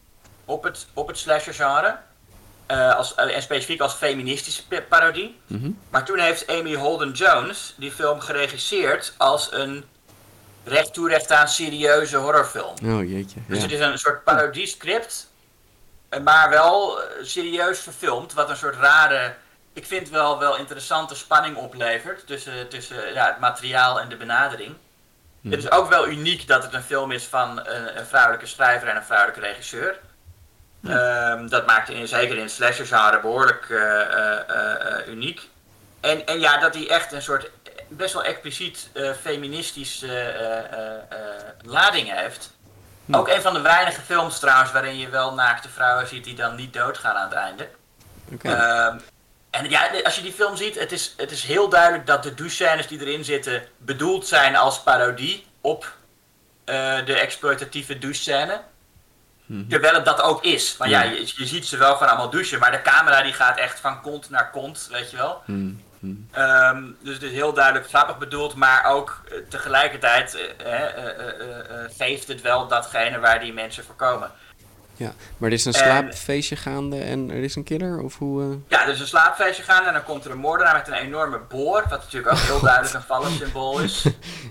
[0.46, 1.98] op het, op het slasher genre.
[2.66, 5.40] Eh, als, en specifiek als feministische pa- parodie.
[5.48, 5.72] Mhm.
[5.90, 9.86] Maar toen heeft Amy Holden Jones die film geregisseerd als een
[10.64, 12.74] recht toe recht aan serieuze horrorfilm.
[12.86, 13.40] oh jeetje.
[13.48, 15.28] Dus het is een soort parodie-script,
[16.10, 18.34] eh, maar wel serieus verfilmd.
[18.34, 19.36] Wat een soort rare,
[19.74, 24.76] ik vind wel, wel interessante spanning oplevert tussen, tussen ja, het materiaal en de benadering.
[25.50, 28.88] Het is ook wel uniek dat het een film is van een, een vrouwelijke schrijver
[28.88, 30.00] en een vrouwelijke regisseur.
[30.84, 35.50] Ehm, dat maakt in, zeker in slasher genre behoorlijk eh, eh, eh, eh, uniek.
[36.00, 37.50] En, en ja, dat hij echt een soort
[37.88, 42.52] best wel expliciet eh, feministische eh, eh, eh, lading heeft.
[43.06, 43.16] Hm.
[43.16, 46.56] Ook een van de weinige films trouwens waarin je wel naakte vrouwen ziet die dan
[46.56, 47.70] niet doodgaan aan het einde.
[48.34, 48.50] Oké.
[48.50, 48.98] Ehm,
[49.52, 52.34] en ja, als je die film ziet, het is, het is heel duidelijk dat de
[52.34, 55.96] douchescènes die erin zitten bedoeld zijn als parodie op
[56.66, 58.62] eh, de exploitatieve douchescène.
[59.46, 59.68] Mhm.
[59.68, 60.78] Terwijl het dat ook is.
[60.78, 61.12] Maar ja, Ja.
[61.12, 64.02] je, je ziet ze wel gewoon allemaal douchen, maar de camera die gaat echt van
[64.02, 65.42] kont naar kont, weet je wel.
[65.46, 66.14] Hm, hm.
[66.32, 72.28] Ehm, dus het is heel duidelijk grappig bedoeld, maar ook eh, tegelijkertijd eh, eh, geeft
[72.28, 74.32] het wel datgene waar die mensen voor komen.
[75.02, 78.00] Ja, maar er is een En- slaapfeestje gaande en er is een killer?
[78.00, 78.42] Of hoe...
[78.42, 78.48] eh?
[78.68, 81.40] Ja, er is een slaapfeestje gaan en dan komt er een moordenaar met een enorme
[81.50, 84.06] boor, wat natuurlijk ook heel duidelijk een vallensymbool is.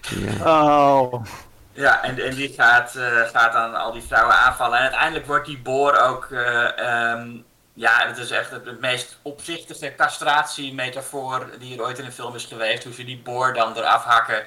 [0.08, 1.00] Ja.
[1.00, 1.24] Oh.
[1.72, 4.76] Ja, en, en die gaat, eh, gaat dan al die vrouwen aanvallen.
[4.76, 7.28] En uiteindelijk wordt die boor ook, eh, ehm,
[7.74, 12.34] ja, het is echt het, het meest opzichtige castratiemetafoor die er ooit in een film
[12.34, 12.84] is geweest.
[12.84, 14.44] Hoe ze die boor dan eraf hakken.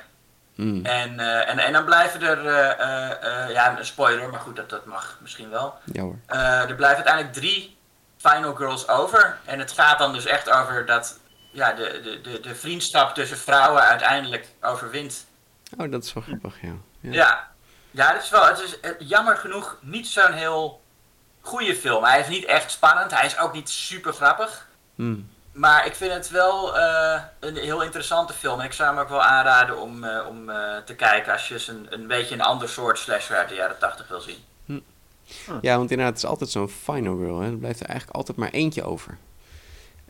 [0.55, 4.55] Hm, En, eh, en, en dan blijven er, eh, eh, ja, een spoiler, maar goed,
[4.55, 5.77] dat, dat mag misschien wel.
[5.93, 6.17] ja hoor.
[6.27, 7.77] Er blijven uiteindelijk drie
[8.17, 9.37] Final Girls over.
[9.45, 11.19] En het gaat dan dus echt over dat
[11.51, 15.25] ja, de, de, de, de vriendschap tussen vrouwen uiteindelijk overwint.
[15.77, 16.73] Oh, dat is wel grappig, ja.
[16.99, 17.11] Ja.
[17.11, 17.47] Ja,
[17.91, 18.77] ja het is wel, het is
[19.07, 20.81] jammer genoeg niet zo'n heel
[21.41, 22.03] goede film.
[22.03, 24.67] Hij is niet echt spannend, hij is ook niet super grappig.
[24.95, 25.15] Hm.
[25.53, 28.59] Maar ik vind het wel eh, een heel interessante film.
[28.59, 31.53] En ik zou hem ook wel aanraden om, eh, om eh, te kijken als je
[31.53, 34.43] eens een, een beetje een ander soort slasher uit de jaren 80 wil zien.
[35.61, 37.39] Ja, want inderdaad, het is altijd zo'n final girl.
[37.39, 37.51] Hè.
[37.51, 39.17] Er blijft er eigenlijk altijd maar eentje over.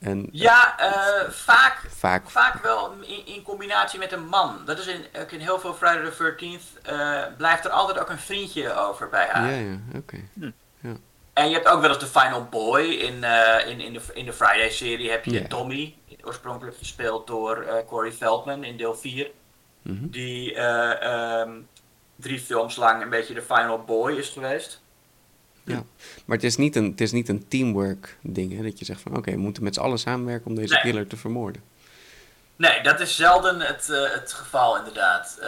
[0.03, 2.29] En Ja, eh, vaak, vaak...
[2.29, 4.61] vaak wel in, in combinatie met een man.
[4.65, 8.09] Dat is in, ook in heel veel Friday the 13th eh, blijft er altijd ook
[8.09, 9.51] een vriendje over bij haar.
[9.51, 10.17] Ja, ja, oké.
[11.33, 14.25] En je hebt ook wel eens de Final Boy in, eh, in, in, de, in
[14.25, 15.47] de Friday-serie heb je Ja.
[15.47, 19.31] Tommy, oorspronkelijk gespeeld door eh, Corey Feldman in deel 4.
[19.81, 20.07] Mhm.
[20.09, 21.51] Die eh, ehm,
[22.15, 24.81] drie films lang een beetje de Final Boy is geweest.
[26.25, 28.63] Maar het is niet een, het is niet een teamwork ding, hè?
[28.63, 30.81] Dat je zegt van, oké, we moeten met z'n allen samenwerken om deze Nee.
[30.81, 31.63] killer te vermoorden.
[32.55, 35.39] Nee, dat is zelden het, het geval inderdaad.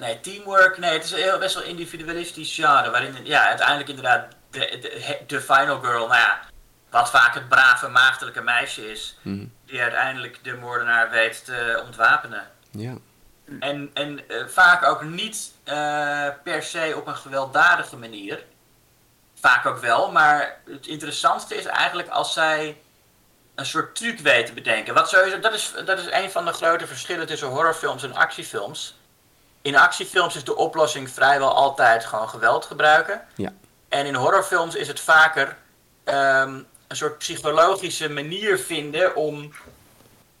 [0.00, 2.90] Nee, teamwork, nee, het is heel, best wel individualistisch genre.
[2.90, 6.40] Waarin ja, uiteindelijk inderdaad de, de, de final girl, nou ja,
[6.90, 9.44] wat vaak het brave maagdelijke meisje is, Mhm.
[9.66, 12.50] die uiteindelijk de moordenaar weet te ontwapenen.
[12.70, 12.94] Ja.
[13.60, 18.44] En, en eh, vaak ook niet eh, per se op een gewelddadige manier.
[19.40, 22.80] Vaak ook wel, maar het interessantste is eigenlijk als zij
[23.54, 24.94] een soort truc weten te bedenken.
[24.94, 28.98] Wat sowieso, dat, is, dat is een van de grote verschillen tussen horrorfilms en actiefilms.
[29.62, 33.26] In actiefilms is de oplossing vrijwel altijd gewoon geweld gebruiken.
[33.34, 33.52] Ja.
[33.90, 35.56] En in horrorfilms is het vaker
[36.04, 36.54] ehm,
[36.88, 39.52] een soort psychologische manier vinden om,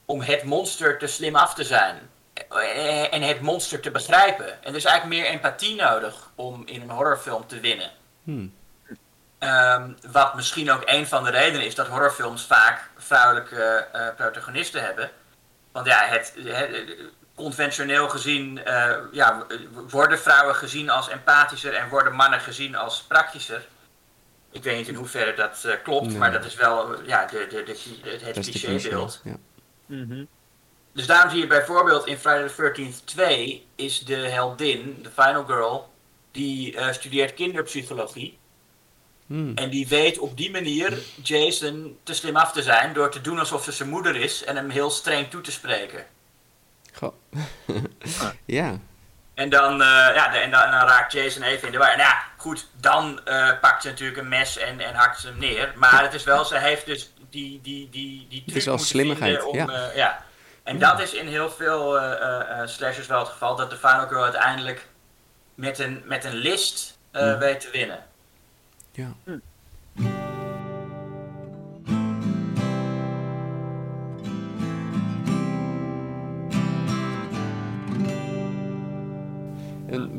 [0.04, 2.10] om het monster te slim af te zijn.
[2.48, 4.62] Eh, En het monster te begrijpen.
[4.62, 7.90] En er is eigenlijk meer empathie nodig om in een horrorfilm te winnen.
[8.24, 8.46] Hm.
[9.38, 14.84] Ehm, wat misschien ook een van de redenen is dat horrorfilms vaak vrouwelijke eh, protagonisten
[14.84, 15.10] hebben.
[15.72, 16.96] Want ja, het, het-
[17.40, 19.46] conventioneel gezien eh, ja,
[19.88, 23.66] worden vrouwen gezien als empathischer en worden mannen gezien als praktischer.
[24.52, 26.18] Ik weet niet in hoeverre dat eh, klopt, Nee.
[26.18, 29.20] maar dat is wel ja, de, de, de, het, clichébeeld.
[29.22, 29.38] cliché,
[29.86, 29.96] Ja.
[29.96, 30.24] Mhm.
[30.92, 35.44] Dus daarom zie je bijvoorbeeld in Friday the 13th 2 is de heldin, de final
[35.44, 35.92] girl,
[36.30, 38.38] die eh, studeert kinderpsychologie.
[39.26, 39.52] Hm.
[39.54, 43.38] En die weet op die manier Jason te slim af te zijn door te doen
[43.38, 46.06] alsof ze zijn moeder is en hem heel streng toe te spreken.
[47.00, 47.14] Goh.
[48.44, 48.78] ja.
[49.34, 51.88] En dan, eh, ja, de- en dan, en dan raakt Jason even in de war.
[51.92, 55.38] En ja, goed, dan eh, pakt ze natuurlijk een mes en, en hakt ze hem
[55.38, 55.72] neer.
[55.76, 59.44] Maar het is wel, ze heeft dus die, die, die, die truc is wel slimmigheid,
[59.44, 59.68] om, ja.
[59.68, 60.24] eh, ja.
[60.62, 63.76] En dat is in heel veel eh, eh, eh, slashers wel het geval, dat de
[63.76, 64.86] Final Girl uiteindelijk
[65.54, 67.38] met een, met een list eh, Hmm.
[67.38, 67.98] weet te winnen.
[68.92, 69.12] Ja.
[69.24, 69.42] En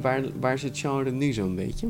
[0.02, 1.88] waar, waar zit genre nu zo'n beetje?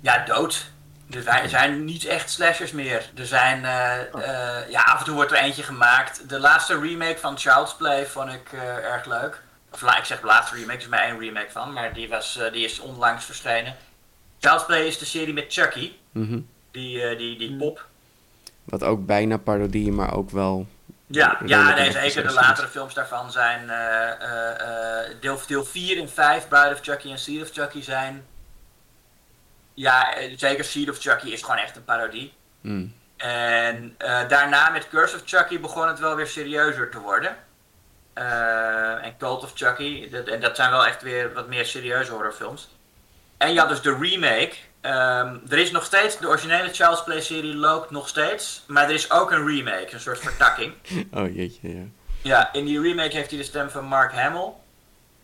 [0.00, 0.70] Ja, dood.
[1.10, 3.10] Er zijn, er zijn niet echt slashers meer.
[3.16, 6.28] Er zijn, eh, eh, ja, af en toe wordt er eentje gemaakt.
[6.28, 8.60] De laatste remake van Child's Play vond ik eh,
[8.92, 9.42] erg leuk.
[9.72, 12.36] Of ik zeg de laatste remake, er is maar één remake van, maar die, was,
[12.38, 13.74] eh, die is onlangs verschenen.
[14.40, 16.38] Child's Play is de serie met Chucky, Mhm.
[16.70, 17.86] die, eh, die, die pop.
[18.64, 20.66] Wat ook bijna parodie, maar ook wel...
[21.12, 22.26] Ja, ja nee, zeker.
[22.26, 26.80] De latere films daarvan zijn eh, eh, eh, deel, deel 4 en 5, Bride of
[26.82, 28.26] Chucky en Seed of Chucky zijn.
[29.74, 32.34] Ja, zeker Seed of Chucky is gewoon echt een parodie.
[32.60, 32.94] Mm.
[33.16, 33.94] En
[34.28, 37.36] daarna met Curse of Chucky begon het wel weer serieuzer te worden.
[39.02, 40.10] en Cult of Chucky.
[40.10, 42.68] Dat, en dat zijn wel echt weer wat meer serieuze horrorfilms.
[43.36, 44.54] En je had dus de remake.
[44.80, 48.64] Ehm, er is nog steeds, de originele Child's Play serie loopt nog steeds.
[48.66, 50.74] Maar er is ook een remake, een soort vertakking.
[51.14, 51.82] Oh jeetje, ja.
[52.22, 54.48] Ja, in die remake heeft hij de stem van Mark Hamill.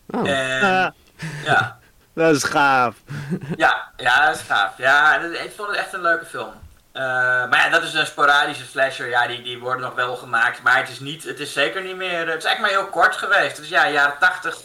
[0.06, 0.88] Oh, En, Ah,
[1.44, 1.78] ja,
[2.14, 2.94] dat is gaaf.
[3.56, 4.78] ja, ja, dat is gaaf.
[4.78, 6.52] Ja, dat- ik vond het echt een leuke film.
[6.92, 7.02] Eh,
[7.48, 9.08] maar ja, dat is een sporadische slasher.
[9.08, 10.62] Ja, die, die worden nog wel gemaakt.
[10.62, 12.18] Maar het is, niet, het is zeker niet meer...
[12.28, 13.56] Het is eigenlijk maar heel kort geweest.
[13.56, 14.58] Dus ja, jaren 80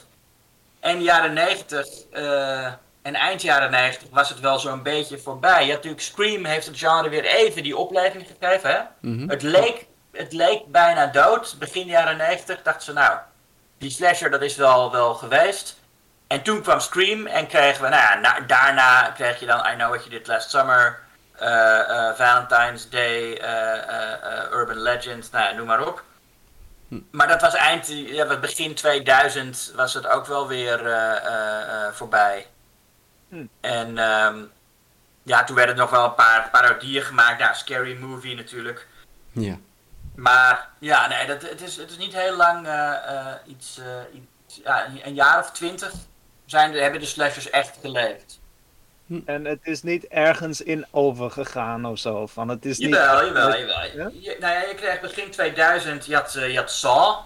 [0.80, 2.68] en jaren 90 eh,
[3.02, 5.66] en eind jaren 90 was het wel zo'n beetje voorbij.
[5.66, 8.70] Ja, natuurlijk, Scream heeft het genre weer even die opleving gegeven.
[8.72, 8.80] Hè?
[9.10, 9.30] mhm.
[9.30, 11.56] Het, leek, het leek bijna dood.
[11.60, 13.18] Begin jaren 90 dachten ze, nou,
[13.78, 15.80] die slasher dat is wel, wel geweest.
[16.28, 19.74] En toen kwam Scream en kregen we, nou ja, na- daarna kreeg je dan I
[19.76, 21.00] Know What You Did Last Summer,
[21.38, 26.04] eh, eh, Valentine's Day, eh, Urban Legend, nou ja, noem maar op.
[27.12, 30.80] Maar dat was eind, ja, begin 2000 was het ook wel weer
[31.94, 32.48] voorbij.
[33.32, 33.46] Hm.
[33.62, 34.38] En ehm,
[35.24, 37.40] ja, toen werden er nog wel een paar parodieën gemaakt.
[37.40, 38.88] Ja, Scary Movie natuurlijk.
[39.32, 39.58] Ja.
[40.16, 44.20] Maar ja, nee, dat, het, is, het is niet heel lang eh, eh, iets, eh,
[44.46, 45.94] iets ja, een jaar of twintig
[46.46, 48.40] zijn, hebben de slashers echt geleefd.
[49.26, 52.28] En het is niet ergens in overgegaan of zo.
[52.28, 52.90] Van, het is niet...
[52.90, 53.84] Jawel, jawel, jawel.
[53.96, 54.10] Ja?
[54.14, 57.18] Je, nou ja, je kreeg begin 2000, je had, je had Saw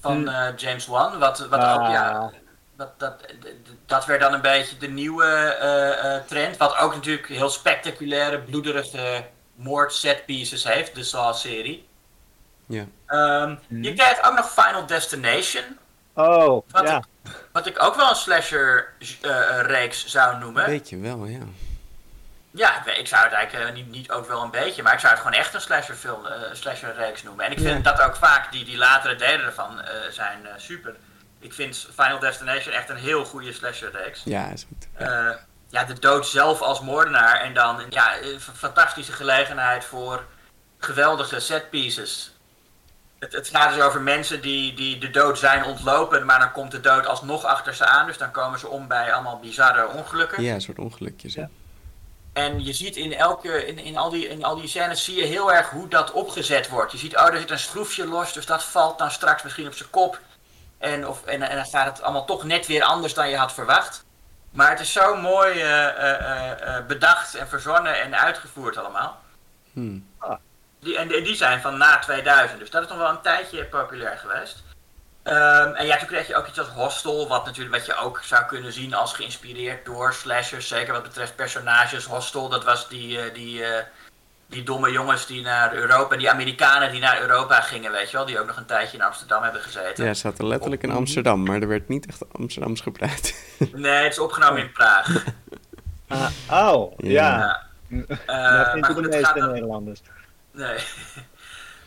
[0.00, 0.28] van Hm.
[0.28, 1.74] eh, James Wan, wat, wat Ah.
[1.74, 2.32] ook, ja,
[2.78, 3.24] dat, dat,
[3.86, 6.56] dat werd dan een beetje de nieuwe eh, eh, trend.
[6.56, 9.24] Wat ook natuurlijk heel spectaculaire, bloederige
[9.54, 11.88] moord set pieces heeft, de Saw-serie.
[12.66, 12.84] Ja.
[13.06, 13.82] Ehm, Hm.
[13.82, 15.64] Je krijgt ook nog Final Destination,
[16.14, 16.96] Oh, Wat ja.
[16.96, 17.04] ik,
[17.52, 20.66] wat ik ook wel een slasher-reeks zou noemen.
[20.66, 21.38] Weet je wel, ja.
[22.50, 25.12] Ja, ik, zou het eigenlijk eh, niet, niet ook wel een beetje, maar ik zou
[25.12, 27.44] het gewoon echt een slasher-film, eh, slasher-reeks noemen.
[27.44, 27.92] En ik vind Ja.
[27.94, 30.96] dat ook vaak, die, die latere delen ervan eh, zijn eh, super.
[31.40, 34.22] Ik vind Final Destination echt een heel goede slasher-reeks.
[34.24, 34.88] Ja, is goed.
[34.94, 35.30] Eh,
[35.68, 40.24] ja, de dood zelf als moordenaar en dan ja, een f- fantastische gelegenheid voor
[40.78, 42.32] geweldige setpieces.
[43.18, 46.70] Het, het gaat dus over mensen die, die de dood zijn ontlopen, maar dan komt
[46.70, 48.06] de dood alsnog achter ze aan.
[48.06, 50.42] Dus dan komen ze om bij allemaal bizarre ongelukken.
[50.42, 51.34] Ja, een soort ongelukjes.
[51.34, 51.48] Ja.
[52.32, 55.24] En je ziet in, elke, in, in, al die, in al die scènes zie je
[55.24, 56.92] heel erg hoe dat opgezet wordt.
[56.92, 59.74] Je ziet, oh, er zit een schroefje los, dus dat valt dan straks misschien op
[59.74, 60.20] zijn kop.
[60.78, 63.52] En, of, en, en dan gaat het allemaal toch net weer anders dan je had
[63.52, 64.04] verwacht.
[64.50, 69.22] Maar het is zo mooi eh, eh, eh, bedacht en verzonnen en uitgevoerd allemaal.
[69.72, 69.98] Hm.
[70.80, 73.64] Die, en die, die zijn van na 2000, dus dat is nog wel een tijdje
[73.64, 74.62] populair geweest.
[75.28, 78.20] Ehm, en ja, toen kreeg je ook iets als Hostel, wat natuurlijk wat je ook
[78.22, 80.68] zou kunnen zien als geïnspireerd door slashers.
[80.68, 82.04] Zeker wat betreft personages.
[82.04, 83.84] Hostel, dat was die, eh, die, eh,
[84.48, 88.26] die domme jongens die naar Europa, die Amerikanen die naar Europa gingen, weet je wel.
[88.26, 90.04] Die ook nog een tijdje in Amsterdam hebben gezeten.
[90.04, 93.32] Ja, ze zaten letterlijk in Amsterdam, maar er werd niet echt Amsterdams gepraat.
[93.72, 95.24] Nee, het is opgenomen in Praag.
[96.08, 97.38] Ah, oh, Ja.
[97.38, 97.66] ja.
[98.26, 100.00] Eh, dat vindt de meeste Nederlanders.
[100.52, 100.78] Nee.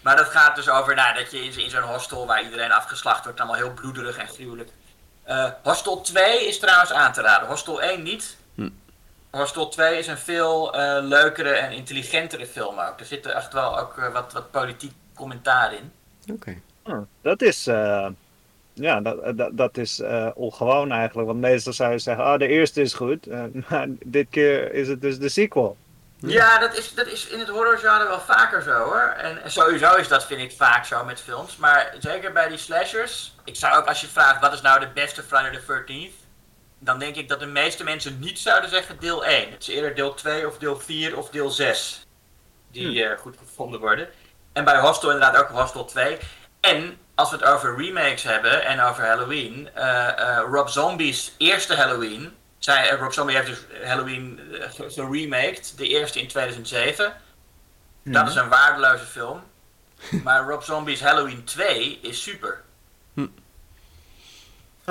[0.01, 3.24] Maar dat gaat dus over nou, dat je in, in zo'n hostel waar iedereen afgeslacht
[3.24, 4.70] wordt, allemaal heel bloederig en gruwelijk.
[5.24, 7.47] Eh, hostel 2 is trouwens aan te raden.
[7.47, 8.38] Hostel 1 niet.
[8.55, 8.70] Hm.
[9.32, 12.99] Hostel 2 is een veel eh, leukere en intelligentere film ook.
[12.99, 15.91] Er zit echt wel ook eh, wat, wat politiek commentaar in.
[16.34, 16.57] Oké.
[16.84, 18.07] Hm, dat is, eh,
[18.73, 21.27] ja, dat, dat, dat is eh, ongewoon eigenlijk.
[21.27, 23.27] Want meestal zou je zeggen, ah, de eerste is goed.
[23.69, 25.77] maar dit keer is het dus de sequel.
[26.17, 29.13] Ja, dat is, dat is in het horrorgenre wel vaker zo hoor.
[29.17, 31.57] En en sowieso is dat, vind ik, vaak zo met films.
[31.57, 33.36] Maar zeker bij die slashers.
[33.43, 36.20] Ik zou ook, als je vraagt wat is nou de beste Friday the 13th,
[36.84, 39.51] dan denk ik dat de meeste mensen niet zouden zeggen deel 1.
[39.51, 42.05] Het is eerder deel 2 of deel 4 of deel 6
[42.71, 44.09] die eh, goed gevonden worden.
[44.53, 46.17] En bij Hostel inderdaad ook Hostel 2.
[46.59, 50.07] En als we het over remakes hebben en over Halloween, eh,
[50.38, 52.36] eh, Rob Zombie's eerste Halloween.
[52.59, 57.13] Zij, Rob Zombie heeft dus Halloween ge- geremaked, de eerste in 2007.
[58.03, 59.43] Dat is een waardeloze film.
[60.23, 62.63] Maar Rob Zombie's Halloween 2 is super.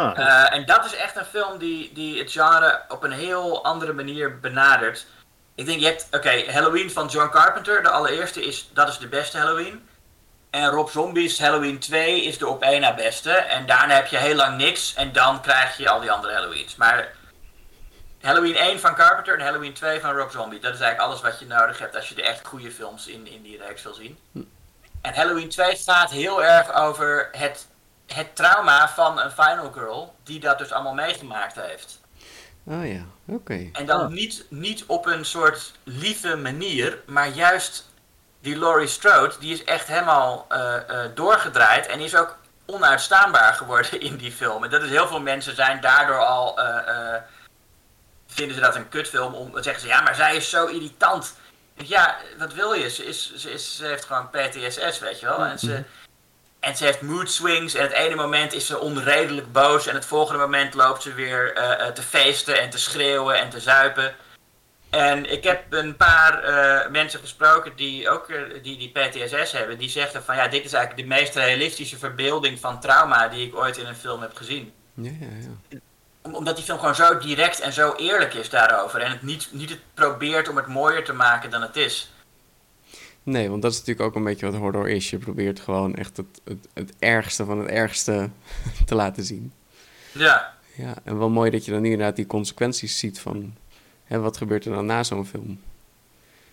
[0.00, 3.64] Ah, Eh, en dat is echt een film die, die het genre op een heel
[3.64, 5.06] andere manier benadert.
[5.54, 9.08] Ik denk, je hebt, oké, Halloween van John Carpenter, de allereerste, is, dat is de
[9.08, 9.88] beste Halloween.
[10.50, 13.32] En Rob Zombie's Halloween 2 is de op één na beste.
[13.32, 16.76] En daarna heb je heel lang niks en dan krijg je al die andere Halloweens.
[16.76, 17.08] Maar
[18.20, 21.40] Halloween 1 van Carpenter en Halloween 2 van Rob Zombie, dat is eigenlijk alles wat
[21.40, 24.18] je nodig hebt als je de echt goede films in, in die reeks wil zien.
[25.02, 27.66] En Halloween 2 gaat heel erg over het,
[28.14, 32.00] het trauma van een Final Girl die dat dus allemaal meegemaakt heeft.
[32.64, 33.68] Oh ja, oké.
[33.72, 34.08] En dan Ah.
[34.08, 37.88] niet, niet op een soort lieve manier, maar juist
[38.40, 42.36] die Laurie Strode, die is echt helemaal eh, eh, doorgedraaid en is ook
[42.66, 44.64] onuitstaanbaar geworden in die film.
[44.64, 46.58] En dat is heel veel mensen zijn daardoor al.
[46.60, 47.14] eh,
[48.26, 49.34] vinden ze dat een kutfilm.
[49.34, 51.34] Om, dan zeggen ze ja, maar zij is zo irritant.
[51.74, 52.90] Ja, wat wil je?
[52.90, 55.44] Ze, is, ze, is, ze heeft gewoon PTSS, weet je wel.
[55.44, 55.84] En ze,
[56.60, 57.74] en ze heeft mood swings.
[57.74, 59.86] En het ene moment is ze onredelijk boos.
[59.86, 63.48] En het volgende moment loopt ze weer eh, eh, te feesten en te schreeuwen en
[63.50, 64.14] te zuipen.
[64.90, 68.26] En ik heb een paar eh, mensen gesproken die ook
[68.62, 69.78] die, die PTSS hebben.
[69.78, 73.56] Die zeggen van ja, dit is eigenlijk de meest realistische verbeelding van trauma die ik
[73.56, 74.72] ooit in een film heb gezien.
[74.94, 75.26] Ja, ja,
[75.70, 75.78] ja.
[76.22, 79.00] Om- omdat die film gewoon zo direct en zo eerlijk is daarover.
[79.00, 82.10] En het niet, niet het probeert om het mooier te maken dan het is.
[83.22, 85.10] Nee, want dat is natuurlijk ook een beetje wat horror is.
[85.10, 88.30] Je probeert gewoon echt het, het, het ergste van het ergste
[88.86, 89.52] te laten zien.
[90.12, 93.54] Ja, Ja, en wel mooi dat je dan inderdaad die consequenties ziet van...
[94.04, 95.60] Hè, wat gebeurt er dan na zo'n film?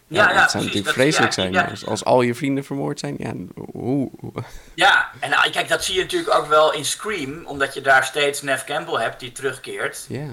[0.08, 0.64] ja, ja, dat zou precies.
[0.66, 1.54] natuurlijk Dat- vreselijk ja, zijn.
[1.54, 1.64] ja.
[1.72, 3.34] Als, als al je vrienden vermoord zijn, ja,
[3.72, 4.12] hoe...
[4.20, 4.32] hoe-
[4.74, 8.04] Ja, en nou, kijk, dat zie je natuurlijk ook wel in Scream, omdat je daar
[8.04, 10.06] steeds Nev Campbell hebt die terugkeert.
[10.10, 10.28] Ja,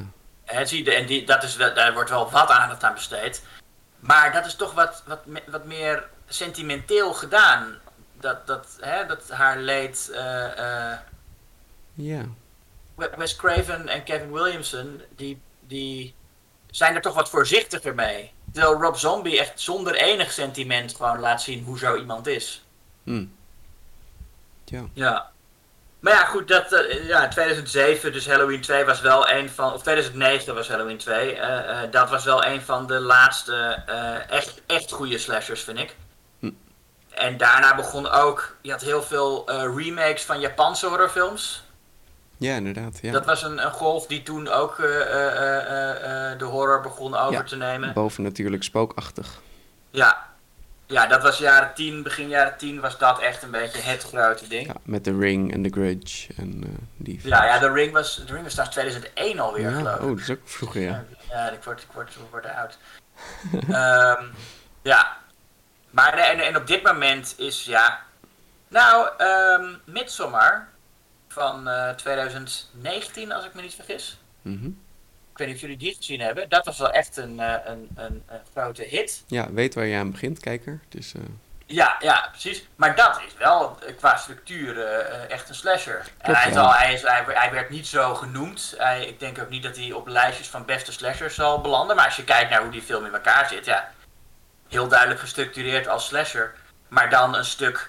[0.44, 3.42] Hè, zie je, en die, dat is, daar wordt wel wat aandacht aan besteed.
[4.00, 7.78] Maar dat is toch wat, wat, wat meer sentimenteel gedaan.
[8.20, 10.10] Dat, dat, hè, dat haar leed.
[10.12, 10.98] eh, eh,
[11.94, 12.24] ja.
[13.16, 16.14] Wes Craven en Kevin Williamson, die, die
[16.70, 18.32] zijn er toch wat voorzichtiger mee.
[18.52, 22.64] Terwijl Rob Zombie echt zonder enig sentiment gewoon laat zien hoe zo iemand is.
[23.04, 23.26] Hm.
[24.64, 24.84] Ja.
[24.92, 25.32] Ja.
[26.00, 29.82] Maar ja, goed, dat, eh, ja, 2007, dus Halloween 2 was wel een van, of
[29.82, 33.54] 2009 was Halloween 2, eh, eh, dat was wel een van de laatste
[34.28, 35.96] echt, echt goede slashers, vind ik.
[37.14, 41.62] En daarna begon ook, je had heel veel eh, remakes van Japanse horrorfilms.
[42.36, 42.98] ja, inderdaad.
[43.02, 43.12] Ja.
[43.12, 45.00] Dat was een, een golf die toen ook eh,
[46.32, 47.42] eh, de horror begon over Ja.
[47.42, 47.92] te nemen.
[47.92, 49.40] Boven natuurlijk spookachtig.
[49.90, 50.26] Ja.
[50.86, 54.48] ja, dat was jaren 10, begin jaren 10 was dat echt een beetje het grote
[54.48, 54.66] ding.
[54.66, 58.32] Ja, met The Ring en The Grudge en die Ja, ja, The Ring was, The
[58.32, 60.00] Ring was trouwens 2001 alweer, Ja, geloof ik.
[60.02, 61.04] Oh, dat is ook vroeger, ja.
[61.30, 62.78] Ja, ik word, ik word, ik word oud.
[63.68, 64.24] Ehm,
[64.82, 65.16] ja.
[65.94, 68.02] Maar nee, en, en op dit moment is, ja...
[68.68, 70.68] Nou, ehm Midsommar
[71.28, 74.18] van eh, 2019, als ik me niet vergis.
[74.42, 74.66] Mhm.
[75.32, 76.48] Ik weet niet of jullie die gezien hebben.
[76.48, 79.24] Dat was wel echt een, eh, een, een, een grote hit.
[79.26, 80.80] Ja, weet waar je aan begint, kijker.
[80.88, 81.20] Dus, eh,
[81.66, 82.66] Ja, ja, precies.
[82.76, 86.06] Maar dat is wel eh, qua structuur eh, eh, echt een slasher.
[86.18, 86.60] En hij, is ja.
[86.60, 88.74] al, hij, is, hij, hij werd niet zo genoemd.
[88.78, 91.96] Hij, ik denk ook niet dat hij op lijstjes van beste slashers zal belanden.
[91.96, 93.92] Maar als je kijkt naar hoe die film in elkaar zit, ja.
[94.74, 96.52] Heel duidelijk gestructureerd als slasher.
[96.88, 97.88] Maar dan een stuk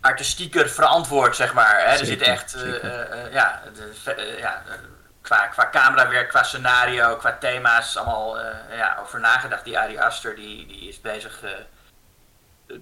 [0.00, 1.78] artistieker verantwoord, zeg maar.
[1.78, 1.98] Hè?
[1.98, 4.62] Er zit echt, eh, eh, eh, ja, de, ja
[5.20, 8.38] qua, qua camerawerk, qua scenario, qua thema's, allemaal
[8.70, 9.64] ja, over nagedacht.
[9.64, 11.40] Die Ari Aster, die, die is bezig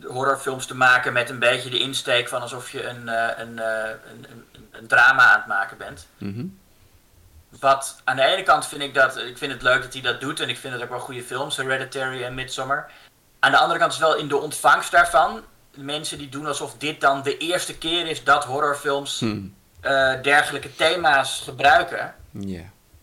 [0.02, 3.08] horrorfilms te maken met een beetje de insteek van alsof je een,
[3.40, 6.06] een, een, een, een drama aan het maken bent.
[6.18, 6.46] mhm.
[7.60, 10.20] Wat aan de ene kant vind ik dat, ik vind het leuk dat hij dat
[10.20, 12.90] doet en ik vind het ook wel goede films, Hereditary en Midsommar.
[13.40, 15.42] Aan de andere kant is wel in de ontvangst daarvan,
[15.74, 19.46] mensen die doen alsof dit dan de eerste keer is dat horrorfilms Hm.
[19.80, 22.14] eh, dergelijke thema's gebruiken.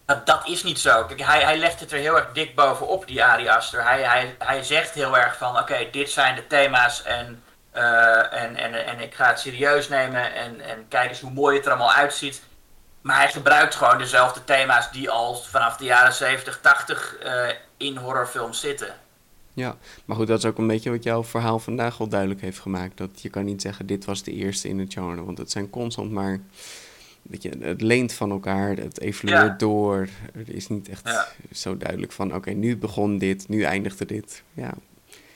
[0.06, 1.04] Dat, dat is niet zo.
[1.06, 3.84] Kijk, hij, hij legt het er heel erg dik bovenop, die Ari Aster.
[3.84, 8.56] Hij, hij, hij zegt heel erg van, oké, dit zijn de thema's en, eh, en,
[8.56, 11.72] en, en ik ga het serieus nemen en, en kijk eens hoe mooi het er
[11.72, 12.42] allemaal uitziet.
[13.02, 17.48] Maar hij gebruikt gewoon dezelfde thema's die al vanaf de jaren 70, 80 eh,
[17.78, 18.96] in horrorfilms zitten.
[19.54, 19.76] Ja,
[20.06, 22.98] maar goed, dat is ook een beetje wat jouw verhaal vandaag al duidelijk heeft gemaakt.
[22.98, 25.24] Dat je kan niet zeggen, dit was de eerste in het genre.
[25.24, 26.40] Want het zijn constant maar...
[27.22, 29.56] Weet je, het leent van elkaar, het evolueert Ja.
[29.58, 30.08] door.
[30.34, 31.28] Er is niet echt Ja.
[31.52, 34.44] zo duidelijk van, oké, nu begon dit, nu eindigde dit.
[34.54, 34.74] Ja,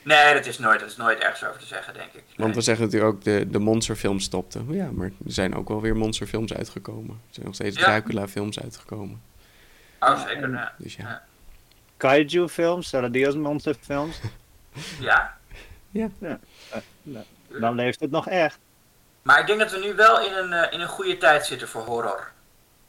[0.06, 2.22] Nee, dat is nooit, dat is nooit ergens over te zeggen, denk ik.
[2.36, 2.60] want we Nee.
[2.60, 4.66] zeggen natuurlijk ook, de, de monsterfilms stopten.
[4.72, 7.10] Ja, maar er zijn ook wel weer monsterfilms uitgekomen.
[7.28, 7.82] Er zijn nog steeds Ja.
[7.84, 9.22] Dracula-films uitgekomen.
[10.00, 10.72] Oh, zeker, ja.
[10.78, 11.22] Dus ja, Ja.
[11.96, 14.20] Kaiju films, stellen die als monsterfilms,
[15.00, 15.36] ja.
[17.60, 18.58] dan leeft het nog echt.
[19.22, 21.68] Maar ik denk dat we nu wel in een, eh, in een goede tijd zitten
[21.68, 22.30] voor horror.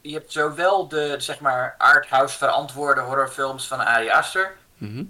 [0.01, 4.55] Je hebt zowel de, zeg maar, arthouse verantwoorde horrorfilms van Ari Aster.
[4.78, 5.03] Mhm.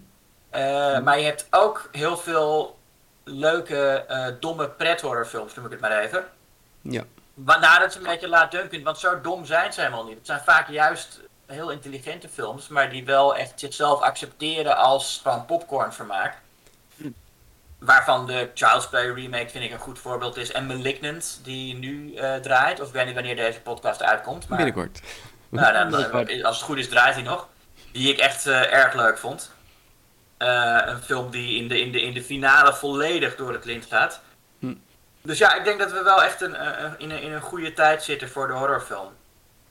[0.49, 2.77] Eh, Maar je hebt ook heel veel
[3.23, 6.25] leuke, eh, domme pret-horrorfilms, noem ik het maar even.
[6.81, 7.03] ja.
[7.33, 10.17] Waarna het een beetje laat dunken, want zo dom zijn ze helemaal niet.
[10.17, 15.45] Het zijn vaak juist heel intelligente films, maar die wel echt zichzelf accepteren als gewoon
[15.45, 16.37] popcornvermaak.
[17.79, 20.51] Waarvan de Child's Play remake vind ik een goed voorbeeld is.
[20.51, 22.79] En Malignant, die nu eh, draait.
[22.81, 24.47] Of ik weet niet wanneer deze podcast uitkomt.
[24.47, 25.01] Maar Binnenkort.
[25.49, 26.11] nou, dan,
[26.43, 27.47] als het goed is, draait hij nog.
[27.91, 29.51] Die ik echt erg leuk vond.
[30.37, 33.85] Eh, een film die in de, in, de, in de finale volledig door het lint
[33.85, 34.21] gaat.
[34.59, 34.73] Hm.
[35.21, 37.73] Dus ja, ik denk dat we wel echt een, eh, in, een, in een goede
[37.73, 39.13] tijd zitten voor de horrorfilm.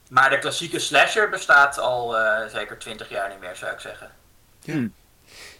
[0.08, 4.10] Maar de klassieke slasher bestaat al eh, zeker 20 jaar niet meer, zou ik zeggen.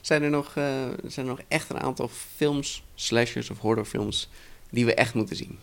[0.00, 0.64] Zijn er nog, eh,
[1.04, 4.28] zijn er nog echt een aantal films, slashers of horrorfilms,
[4.70, 5.60] die we echt moeten zien?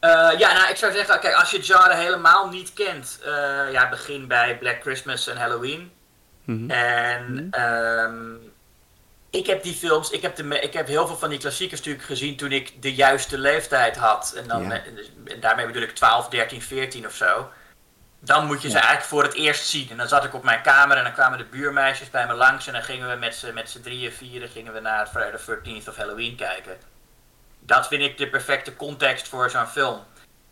[0.00, 3.72] Eh, ja, nou, ik zou zeggen, kijk, als je het genre helemaal niet kent, eh,
[3.72, 5.92] ja, begin bij Black Christmas en Halloween.
[6.48, 6.70] Mhm.
[6.70, 8.34] En ehm,
[9.30, 12.06] ik heb die films, ik heb, de, ik heb heel veel van die klassiekers natuurlijk
[12.06, 14.32] gezien toen ik de juiste leeftijd had.
[14.36, 14.82] En dan, Ja.
[15.24, 17.48] en daarmee bedoel ik 12, 13, 14 of zo.
[18.20, 18.80] Dan moet je ze Ja.
[18.80, 19.90] eigenlijk voor het eerst zien.
[19.90, 22.66] En dan zat ik op mijn kamer en dan kwamen de buurmeisjes bij me langs.
[22.66, 25.60] En dan gingen we met z'n, met z'n drieën, vieren, gingen we naar Friday the
[25.82, 26.76] 13th of Halloween kijken.
[27.60, 30.00] Dat vind ik de perfecte context voor zo'n film.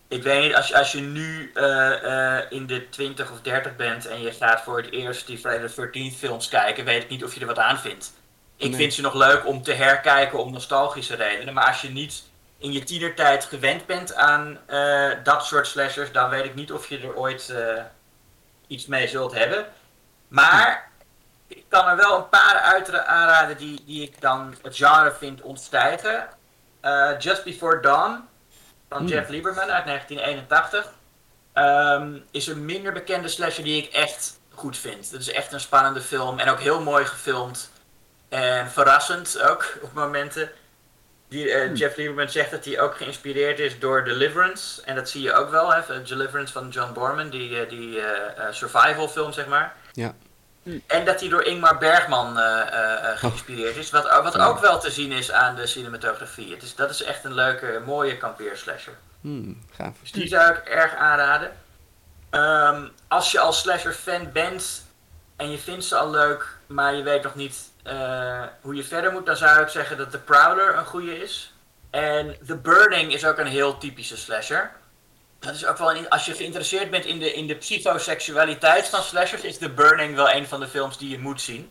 [0.09, 3.76] Ik weet niet, als je, als je nu eh, eh, in de 20 of 30
[3.76, 7.09] bent en je gaat voor het eerst die Friday the 13th films kijken, weet ik
[7.11, 8.12] niet of je er wat aan vindt.
[8.57, 8.78] Ik Nee.
[8.78, 11.54] vind ze nog leuk om te herkijken om nostalgische redenen.
[11.54, 12.22] Maar als je niet
[12.59, 16.88] in je tienertijd gewend bent aan eh, dat soort slashers, dan weet ik niet of
[16.88, 17.54] je er ooit
[18.66, 19.66] iets mee zult hebben.
[20.28, 20.90] Maar
[21.46, 25.42] ik kan er wel een paar uit aanraden die, die ik dan het genre vind
[25.42, 26.28] ontstijgen.
[27.18, 28.28] Just Before Dawn
[28.89, 29.09] van Hmm.
[29.09, 30.93] Jeff Lieberman uit 1981
[31.53, 35.11] ehm, is een minder bekende slasher die ik echt goed vind.
[35.11, 37.70] Dat is echt een spannende film en ook heel mooi gefilmd.
[38.28, 40.51] En verrassend ook op momenten.
[41.28, 44.82] Die, eh, Jeff Lieberman zegt dat hij ook geïnspireerd is door Deliverance.
[44.82, 48.53] En dat zie je ook wel, hè, Deliverance van John Borman, die, eh, die eh,
[48.53, 49.74] survival film zeg maar.
[49.93, 50.14] Ja.
[50.87, 53.91] En dat hij door Ingmar Bergman eh, eh, eh, geïnspireerd is.
[53.91, 56.51] Wat, wat ook wel te zien is aan de cinematografie.
[56.55, 58.93] Het is, dat is echt een leuke, mooie kampeerslasher.
[59.21, 59.95] Hmm, gaaf.
[60.01, 61.53] Dus die zou ik erg aanraden.
[62.31, 64.85] Ehm, als je als slasher fan bent
[65.37, 67.71] en je vindt ze al leuk, maar je weet nog niet
[68.61, 71.53] hoe je verder moet, dan zou ik zeggen dat The Prowler een goede is.
[71.91, 74.71] En The Burning is ook een heel typische slasher.
[75.39, 79.03] Dat is ook wel een, als je geïnteresseerd bent in de, in de psychoseksualiteit van
[79.03, 81.70] slashers, is The Burning wel een van de films die je moet zien.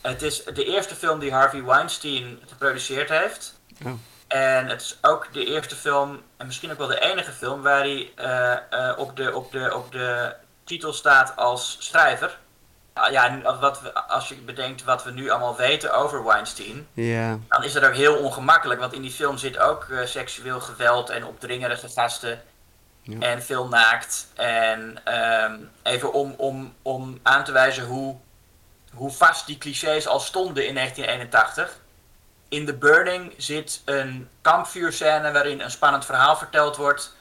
[0.00, 3.60] Het is de eerste film die Harvey Weinstein geproduceerd heeft.
[3.84, 3.92] Oh.
[4.26, 7.80] En het is ook de eerste film, en misschien ook wel de enige film, waar
[7.80, 10.34] hij eh, eh, op, de, op, de, op de
[10.64, 12.38] titel staat als schrijver.
[12.96, 17.38] Ah, ja, wat we, als je bedenkt wat we nu allemaal weten over Weinstein, Ja,
[17.48, 18.80] dan is dat ook heel ongemakkelijk.
[18.80, 22.42] Want in die film zit ook eh, seksueel geweld en opdringerige gasten.
[23.02, 23.18] Ja.
[23.18, 24.26] En veel naakt.
[24.34, 28.16] En ehm, even om, om, om aan te wijzen hoe,
[28.92, 31.78] hoe vast die clichés al stonden in 1981.
[32.48, 37.16] In The Burning zit een kampvuurscène waarin een spannend verhaal verteld wordt.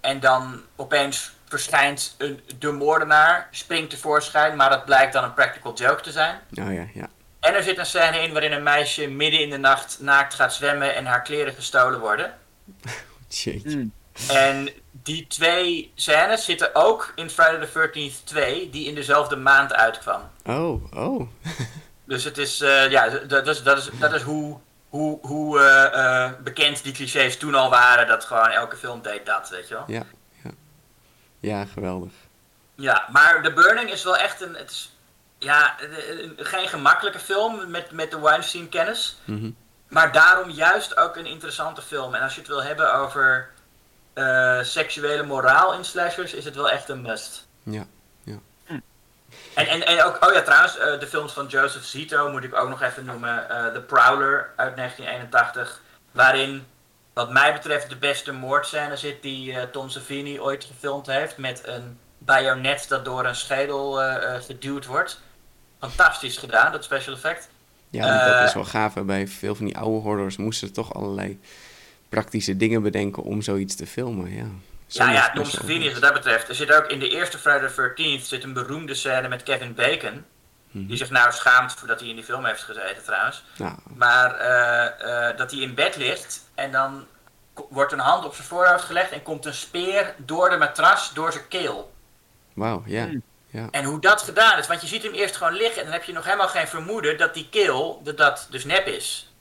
[0.00, 5.74] En dan opeens verschijnt een, de moordenaar, springt tevoorschijn, maar dat blijkt dan een practical
[5.74, 6.40] joke te zijn.
[6.60, 7.08] oh ja, ja.
[7.40, 10.54] En er zit een scène in waarin een meisje midden in de nacht naakt gaat
[10.54, 12.34] zwemmen en haar kleren gestolen worden.
[13.28, 13.76] Jeetje.
[13.76, 13.92] Mm.
[14.28, 19.72] En die twee scènes zitten ook in Friday the 13th 2, die in dezelfde maand
[19.72, 20.20] uitkwam.
[20.44, 21.28] Oh, oh.
[22.04, 26.24] Dus het is, eh, ja, dat is, dat is, dat is hoe, hoe, hoe eh,
[26.24, 29.74] eh, bekend die clichés toen al waren, dat gewoon elke film deed dat, weet je
[29.74, 29.84] wel.
[29.86, 30.02] Ja,
[31.42, 31.48] ja.
[31.58, 32.12] Ja, geweldig.
[32.74, 34.92] Ja, maar The Burning is wel echt een, het is,
[35.38, 35.76] ja,
[36.36, 39.16] geen gemakkelijke film met, met de Weinstein-kennis.
[39.24, 39.50] Mhm.
[39.88, 42.14] Maar daarom juist ook een interessante film.
[42.14, 43.50] En als je het wil hebben over
[44.12, 47.46] eh, seksuele moraal in slashers, is het wel echt een must.
[47.62, 47.86] Ja,
[49.54, 52.54] En, en, en ook, oh ja, trouwens, eh, de films van Joseph Zito moet ik
[52.54, 53.48] ook nog even noemen.
[53.50, 55.80] eh The Prowler uit 1981.
[56.10, 56.66] Waarin,
[57.12, 61.36] wat mij betreft, de beste moordscène zit die eh, Tom Savini ooit gefilmd heeft.
[61.36, 65.20] Met een bajonet dat door een schedel eh, eh, geduwd wordt.
[65.78, 67.48] Fantastisch gedaan, dat special effect.
[67.90, 68.94] ja dat is wel gaaf.
[68.94, 71.40] Bij veel van die oude horrors moesten ze toch allerlei
[72.08, 74.34] praktische dingen bedenken om zoiets te filmen.
[74.34, 74.46] Ja,
[74.86, 76.48] Ja, ja, Tom Savini wat dat betreft.
[76.48, 79.74] Er zit ook in de eerste Friday the 13th zit een beroemde scène met Kevin
[79.74, 80.24] Bacon.
[80.72, 80.86] Mhm.
[80.86, 83.44] Die zich nou schaamt voordat hij in die film heeft gezeten trouwens.
[83.56, 87.06] Nou, Maar eh, eh, dat hij in bed ligt en dan
[87.68, 91.32] wordt een hand op zijn voorhoofd gelegd en komt een speer door de matras, door
[91.32, 91.92] zijn keel.
[92.54, 93.04] wauw, ja.
[93.04, 93.22] Hmm.
[93.46, 95.92] Ja, En hoe dat gedaan is, want je ziet hem eerst gewoon liggen en dan
[95.92, 99.32] heb je nog helemaal geen vermoeden dat die keel, dat dat dus nep is.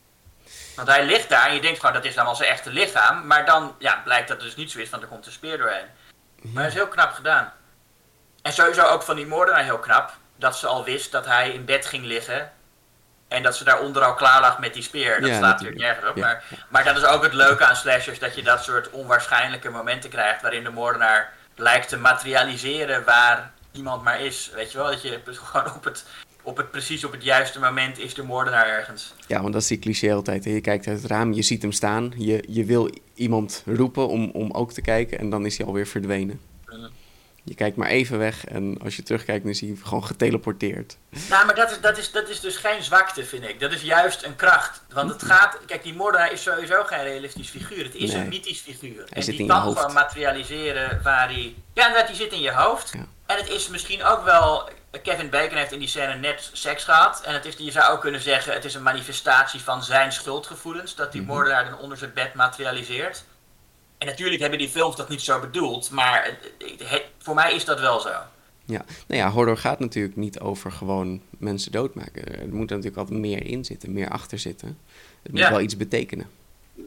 [0.76, 3.28] Want hij ligt daar en je denkt gewoon dat is dan wel zijn echte lichaam,
[3.28, 5.58] maar dan ja, blijkt dat het dus niet zo is, want er komt een speer
[5.58, 5.86] doorheen.
[6.42, 7.54] Maar dat is heel knap gedaan.
[8.42, 11.66] En sowieso ook van die moordenaar heel knap, dat ze al wist dat hij in
[11.66, 12.52] bed ging liggen
[13.28, 15.22] en dat ze daaronder al klaar lag met die speer.
[15.22, 15.82] Dat Ja, slaat natuurlijk.
[15.82, 16.16] nergens op.
[16.18, 19.70] Ja, Maar, maar dat is ook het leuke aan slashers, dat je dat soort onwaarschijnlijke
[19.70, 24.52] momenten krijgt waarin de moordenaar lijkt te materialiseren waar iemand maar is.
[24.54, 26.06] Weet je wel, dat je gewoon op het
[26.44, 29.14] op het, precies op het juiste moment is de moordenaar ergens.
[29.28, 30.44] Ja, want dat is die cliché altijd.
[30.44, 32.14] Je kijkt uit het raam, je ziet hem staan.
[32.18, 35.88] Je, je wil iemand roepen om, om ook te kijken en dan is hij alweer
[35.88, 36.40] verdwenen.
[37.42, 37.50] Mhm.
[37.50, 40.98] Je kijkt maar even weg en als je terugkijkt, dan is hij gewoon geteleporteerd.
[41.30, 43.60] Nou, maar dat is, dat, is, dat is dus geen zwakte, vind ik.
[43.60, 44.82] Dat is juist een kracht.
[44.94, 45.58] Want het gaat...
[45.66, 47.84] Kijk, die moordenaar is sowieso geen realistisch figuur.
[47.84, 48.22] Het is Nee.
[48.22, 48.98] een mythisch figuur.
[48.98, 49.80] Hij en zit die in je kan hoofd.
[49.80, 51.56] gewoon materialiseren waar hij...
[51.74, 52.90] Ja, inderdaad, die zit in je hoofd.
[52.94, 53.06] Ja.
[53.26, 54.70] En het is misschien ook wel...
[55.04, 57.22] Kevin Bacon heeft in die scène net seks gehad.
[57.26, 60.96] En het is, je zou ook kunnen zeggen, het is een manifestatie van zijn schuldgevoelens.
[60.96, 61.30] Dat die Mhm.
[61.32, 63.24] moordenaar dan onder zijn bed materialiseert.
[64.02, 65.90] En natuurlijk hebben die films dat niet zo bedoeld.
[65.90, 68.10] Maar het- het- voor mij is dat wel zo.
[68.66, 72.26] Ja, nou ja, horror gaat natuurlijk niet over gewoon mensen doodmaken.
[72.40, 74.78] Er moet er natuurlijk altijd meer in zitten, meer achter zitten.
[75.24, 75.50] Het moet Ja.
[75.50, 76.30] wel iets betekenen.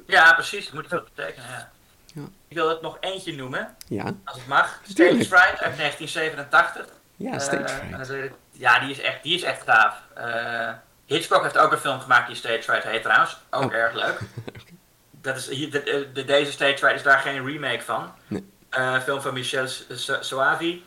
[0.07, 0.65] Ja, precies.
[0.65, 1.71] Dat moet veel betekenen, ja.
[2.15, 2.23] Ja.
[2.49, 3.75] Ik wil het nog eentje noemen.
[3.89, 4.81] Ja, Als het mag.
[4.89, 5.25] Stage.
[5.25, 6.87] Fright uit 1987.
[7.17, 8.11] ja stage Eh, fright.
[8.11, 9.97] ik- ja, die is echt, die is echt gaaf.
[10.15, 10.73] Eh,
[11.07, 13.37] Hitchcock heeft ook een film gemaakt die Stage Fright heet trouwens.
[13.51, 13.75] Ook Oh.
[13.75, 14.21] erg leuk.
[15.25, 18.12] Dat is, hier, de, de- deze Stage Fright is daar geen remake van.
[18.27, 18.53] Nee.
[18.70, 20.85] Eh, film van Michel So- Soavi.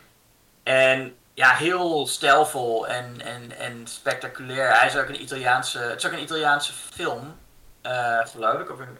[0.63, 4.77] En ja, heel stijlvol en, en, en spectaculair.
[4.79, 7.37] Hij is ook een Italiaanse, het is ook een Italiaanse film,
[7.81, 8.71] eh, geloof ik.
[8.71, 8.97] Of een,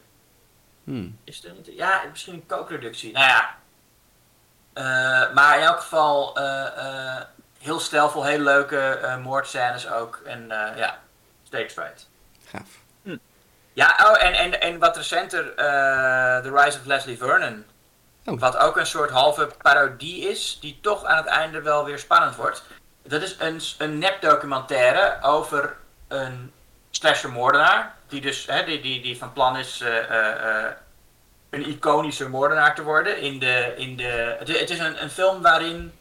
[0.84, 1.18] Hmm.
[1.24, 3.12] is het een, ja, misschien een co-productie.
[3.12, 3.56] Nou ja.
[4.74, 6.66] Eh, maar in elk geval eh,
[7.18, 7.22] eh,
[7.60, 10.22] heel stijlvol, heel leuke eh moordscènes ook.
[10.26, 11.00] En eh, ja,
[11.44, 12.10] stage fright.
[12.46, 12.68] Gaaf.
[13.78, 17.66] Ja, oh, en, en, en wat recenter, eh The Rise of Leslie Vernon.
[18.26, 18.40] Oh.
[18.40, 22.36] Wat ook een soort halve parodie is, die toch aan het einde wel weer spannend
[22.36, 22.64] wordt.
[23.04, 25.76] Dat is een, een nepdocumentaire over
[26.08, 26.52] een
[26.92, 27.96] slasher moordenaar.
[28.08, 30.72] Die dus hè, die, die, die van plan is eh, eh,
[31.50, 33.20] een iconische moordenaar te worden.
[33.22, 35.94] In de, in de, het, is- een, een film waarin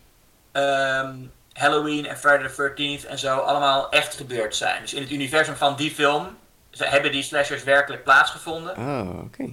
[0.52, 1.14] ehm,
[1.52, 2.72] Halloween en Friday the
[3.02, 4.80] 13th en zo allemaal echt gebeurd zijn.
[4.82, 6.36] Dus in het universum van die film
[6.78, 8.76] hebben die slashers werkelijk plaatsgevonden.
[8.76, 9.48] Oh, oké.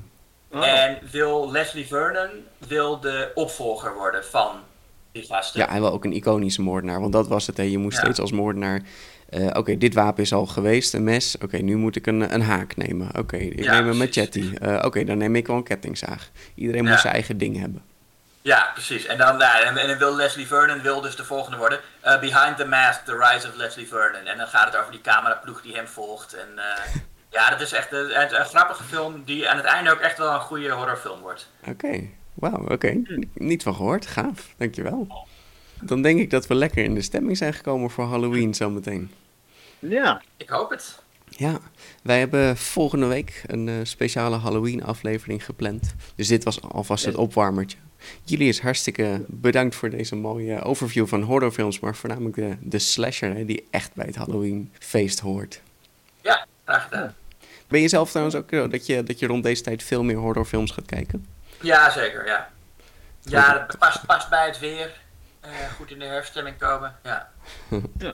[0.51, 0.67] Oh.
[0.67, 2.30] En wil Leslie Vernon
[2.67, 4.51] wil de opvolger worden van
[5.11, 5.59] die gasten.
[5.59, 7.57] Ja, hij wil ook een iconische moordenaar, want dat was het.
[7.57, 7.63] Hè.
[7.63, 8.03] Je moest Ja.
[8.03, 8.82] steeds als moordenaar...
[9.30, 11.36] eh, Oké, dit wapen is al geweest, een mes.
[11.41, 13.09] Oké, nu moet ik een, een haak nemen.
[13.17, 14.51] Oké, ik Ja, neem een machete.
[14.61, 16.30] Eh, Oké, dan neem ik wel een kettingzaag.
[16.55, 16.89] Iedereen Ja.
[16.89, 17.82] moet zijn eigen ding hebben.
[18.41, 19.05] Ja, precies.
[19.05, 21.80] En dan, nou, en, en dan wil Leslie Vernon wil dus de volgende worden.
[22.01, 24.26] Eh, Behind the Mask, The Rise of Leslie Vernon.
[24.26, 26.34] En dan gaat het over die cameraploeg die hem volgt.
[26.34, 26.95] En eh,
[27.34, 30.17] ja, dat is echt een, een, een grappige film die aan het einde ook echt
[30.17, 31.49] wel een goede horrorfilm wordt.
[31.67, 33.01] Oké, wauw, oké.
[33.34, 34.53] Niet van gehoord, gaaf.
[34.57, 35.27] Dankjewel.
[35.81, 39.11] Dan denk ik dat we lekker in de stemming zijn gekomen voor Halloween zometeen.
[39.79, 40.21] Ja.
[40.38, 41.01] Ik hoop het.
[41.29, 41.59] Ja,
[42.03, 45.95] wij hebben volgende week een eh, speciale Halloween-aflevering gepland.
[46.15, 47.77] Dus dit was alvast het opwarmertje.
[48.23, 53.36] Jullie is hartstikke bedankt voor deze mooie overview van horrorfilms, maar voornamelijk de, de slasher
[53.36, 55.61] hè, die echt bij het Halloween-feest hoort.
[56.21, 57.15] Ja, graag gedaan.
[57.74, 60.15] Ben je zelf trouwens ook zo dat je, dat je rond deze tijd veel meer
[60.15, 61.26] horrorfilms gaat kijken?
[61.61, 62.49] Ja, zeker, ja.
[63.21, 65.01] Ja, dat past, past bij het weer.
[65.39, 67.30] Eh, goed in de herfststemming komen, ja.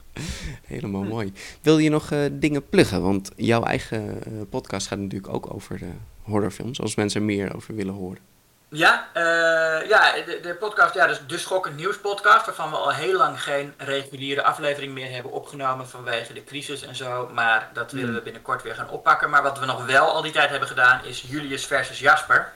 [0.66, 1.32] Helemaal mooi.
[1.62, 3.02] Wil je nog eh, dingen pluggen?
[3.02, 5.92] Want jouw eigen eh, podcast gaat natuurlijk ook over de
[6.22, 8.29] horrorfilms, als mensen er meer over willen horen.
[8.72, 12.90] Ja, eh, ja de, de podcast, ja, dus de Schokkend Nieuws podcast, waarvan we al
[12.90, 17.28] heel lang geen reguliere aflevering meer hebben opgenomen vanwege de crisis en zo.
[17.32, 19.30] Maar dat willen we binnenkort weer gaan oppakken.
[19.30, 22.52] Maar wat we nog wel al die tijd hebben gedaan is Julius versus Jasper.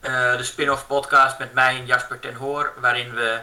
[0.00, 3.40] Eh, de spin-off podcast met mij en Jasper ten Hoor, waarin we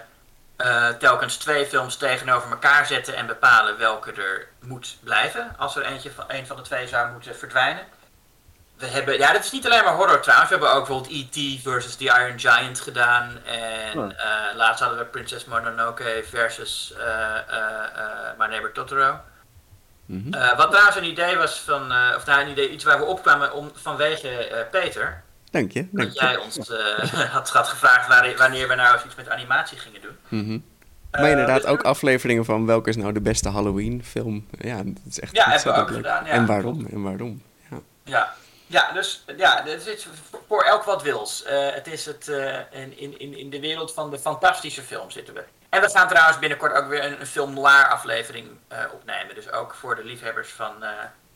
[0.55, 5.55] eh, telkens twee films tegenover elkaar zetten en bepalen welke er moet blijven.
[5.57, 7.83] Als er eentje van, een van de twee zou moeten verdwijnen.
[8.81, 10.49] We hebben, ja, dat is niet alleen maar horror trouwens.
[10.49, 11.61] We hebben ook bijvoorbeeld E.T.
[11.61, 13.37] versus The Iron Giant gedaan.
[13.45, 14.05] En Oh.
[14.05, 19.19] eh, laatst hadden we Princess Mononoke versus eh, eh, My Neighbor Totoro.
[20.05, 20.55] Mhm.
[20.57, 21.81] Wat trouwens een idee was van,
[22.15, 25.23] of nou een idee, iets waar we opkwamen om, vanwege Peter.
[25.51, 25.87] Dank je.
[25.91, 26.57] Dank Dat jij ons
[27.31, 30.17] had, had gevraagd waar- wanneer we nou iets met animatie gingen doen.
[30.27, 30.59] Mhm.
[31.21, 34.47] Maar inderdaad, dus- ook afleveringen van welke is nou de beste Halloween-film.
[34.59, 35.97] Ja, dat is echt Ja, hebben we ook leuk.
[35.97, 36.31] gedaan, ja.
[36.31, 36.87] En waarom?
[36.91, 37.41] En waarom?
[37.69, 37.77] Ja.
[38.03, 38.33] Ja,
[38.71, 40.07] ja dus ja, het is
[40.47, 41.43] voor elk wat wils.
[41.43, 45.33] Eh, het is het, eh, in, in, in- de wereld van de fantastische film zitten
[45.33, 45.43] we.
[45.69, 49.35] En we gaan trouwens binnenkort ook weer een, een film noir aflevering eh, opnemen.
[49.35, 50.83] Dus ook voor de liefhebbers van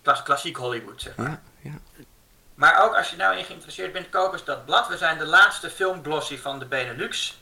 [0.01, 1.41] klas- klassiek Hollywood, zeg maar.
[1.61, 2.03] Ja, ja.
[2.55, 4.87] Maar ook als je nou in geïnteresseerd bent, koop eens dat blad.
[4.87, 7.37] We zijn de laatste filmglossy van de Benelux.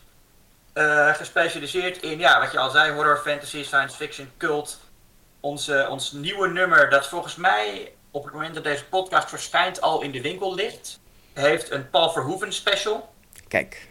[1.13, 4.79] Gespecialiseerd in, ja, wat je al zei, horror, fantasy, science fiction, cult.
[5.39, 10.01] Onze, ons nieuwe nummer, dat volgens mij op het moment dat deze podcast verschijnt al
[10.01, 10.99] in de winkel ligt,
[11.33, 13.13] heeft een Paul Verhoeven special.
[13.47, 13.87] Kijk,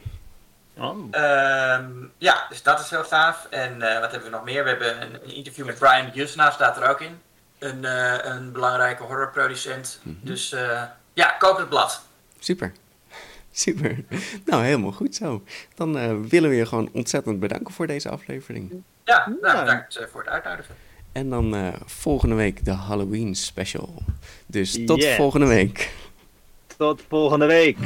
[0.77, 1.07] Oh.
[1.11, 3.47] Ehm, ja, dus dat is heel gaaf.
[3.51, 4.62] En eh, wat hebben we nog meer?
[4.65, 7.20] We hebben een, een interview met Brian Jusna, staat er ook in.
[7.59, 10.01] Een, eh, een belangrijke horrorproducent.
[10.03, 10.82] Dus eh,
[11.12, 12.03] ja, koop het blad.
[12.39, 12.73] Super.
[13.53, 14.05] Super.
[14.44, 15.43] Nou, helemaal goed zo.
[15.74, 18.82] Dan eh, willen we je gewoon ontzettend bedanken voor deze aflevering.
[19.05, 19.61] Ja, nou, Ja.
[19.61, 20.74] bedankt voor het uitnodigen.
[21.12, 24.02] En dan eh, volgende week de Halloween special.
[24.47, 25.16] Dus tot Yes.
[25.16, 25.93] volgende week.
[26.76, 27.76] Tot volgende week.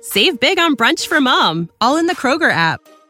[0.00, 2.93] Save big on brunch for mom, all in the Kroger app.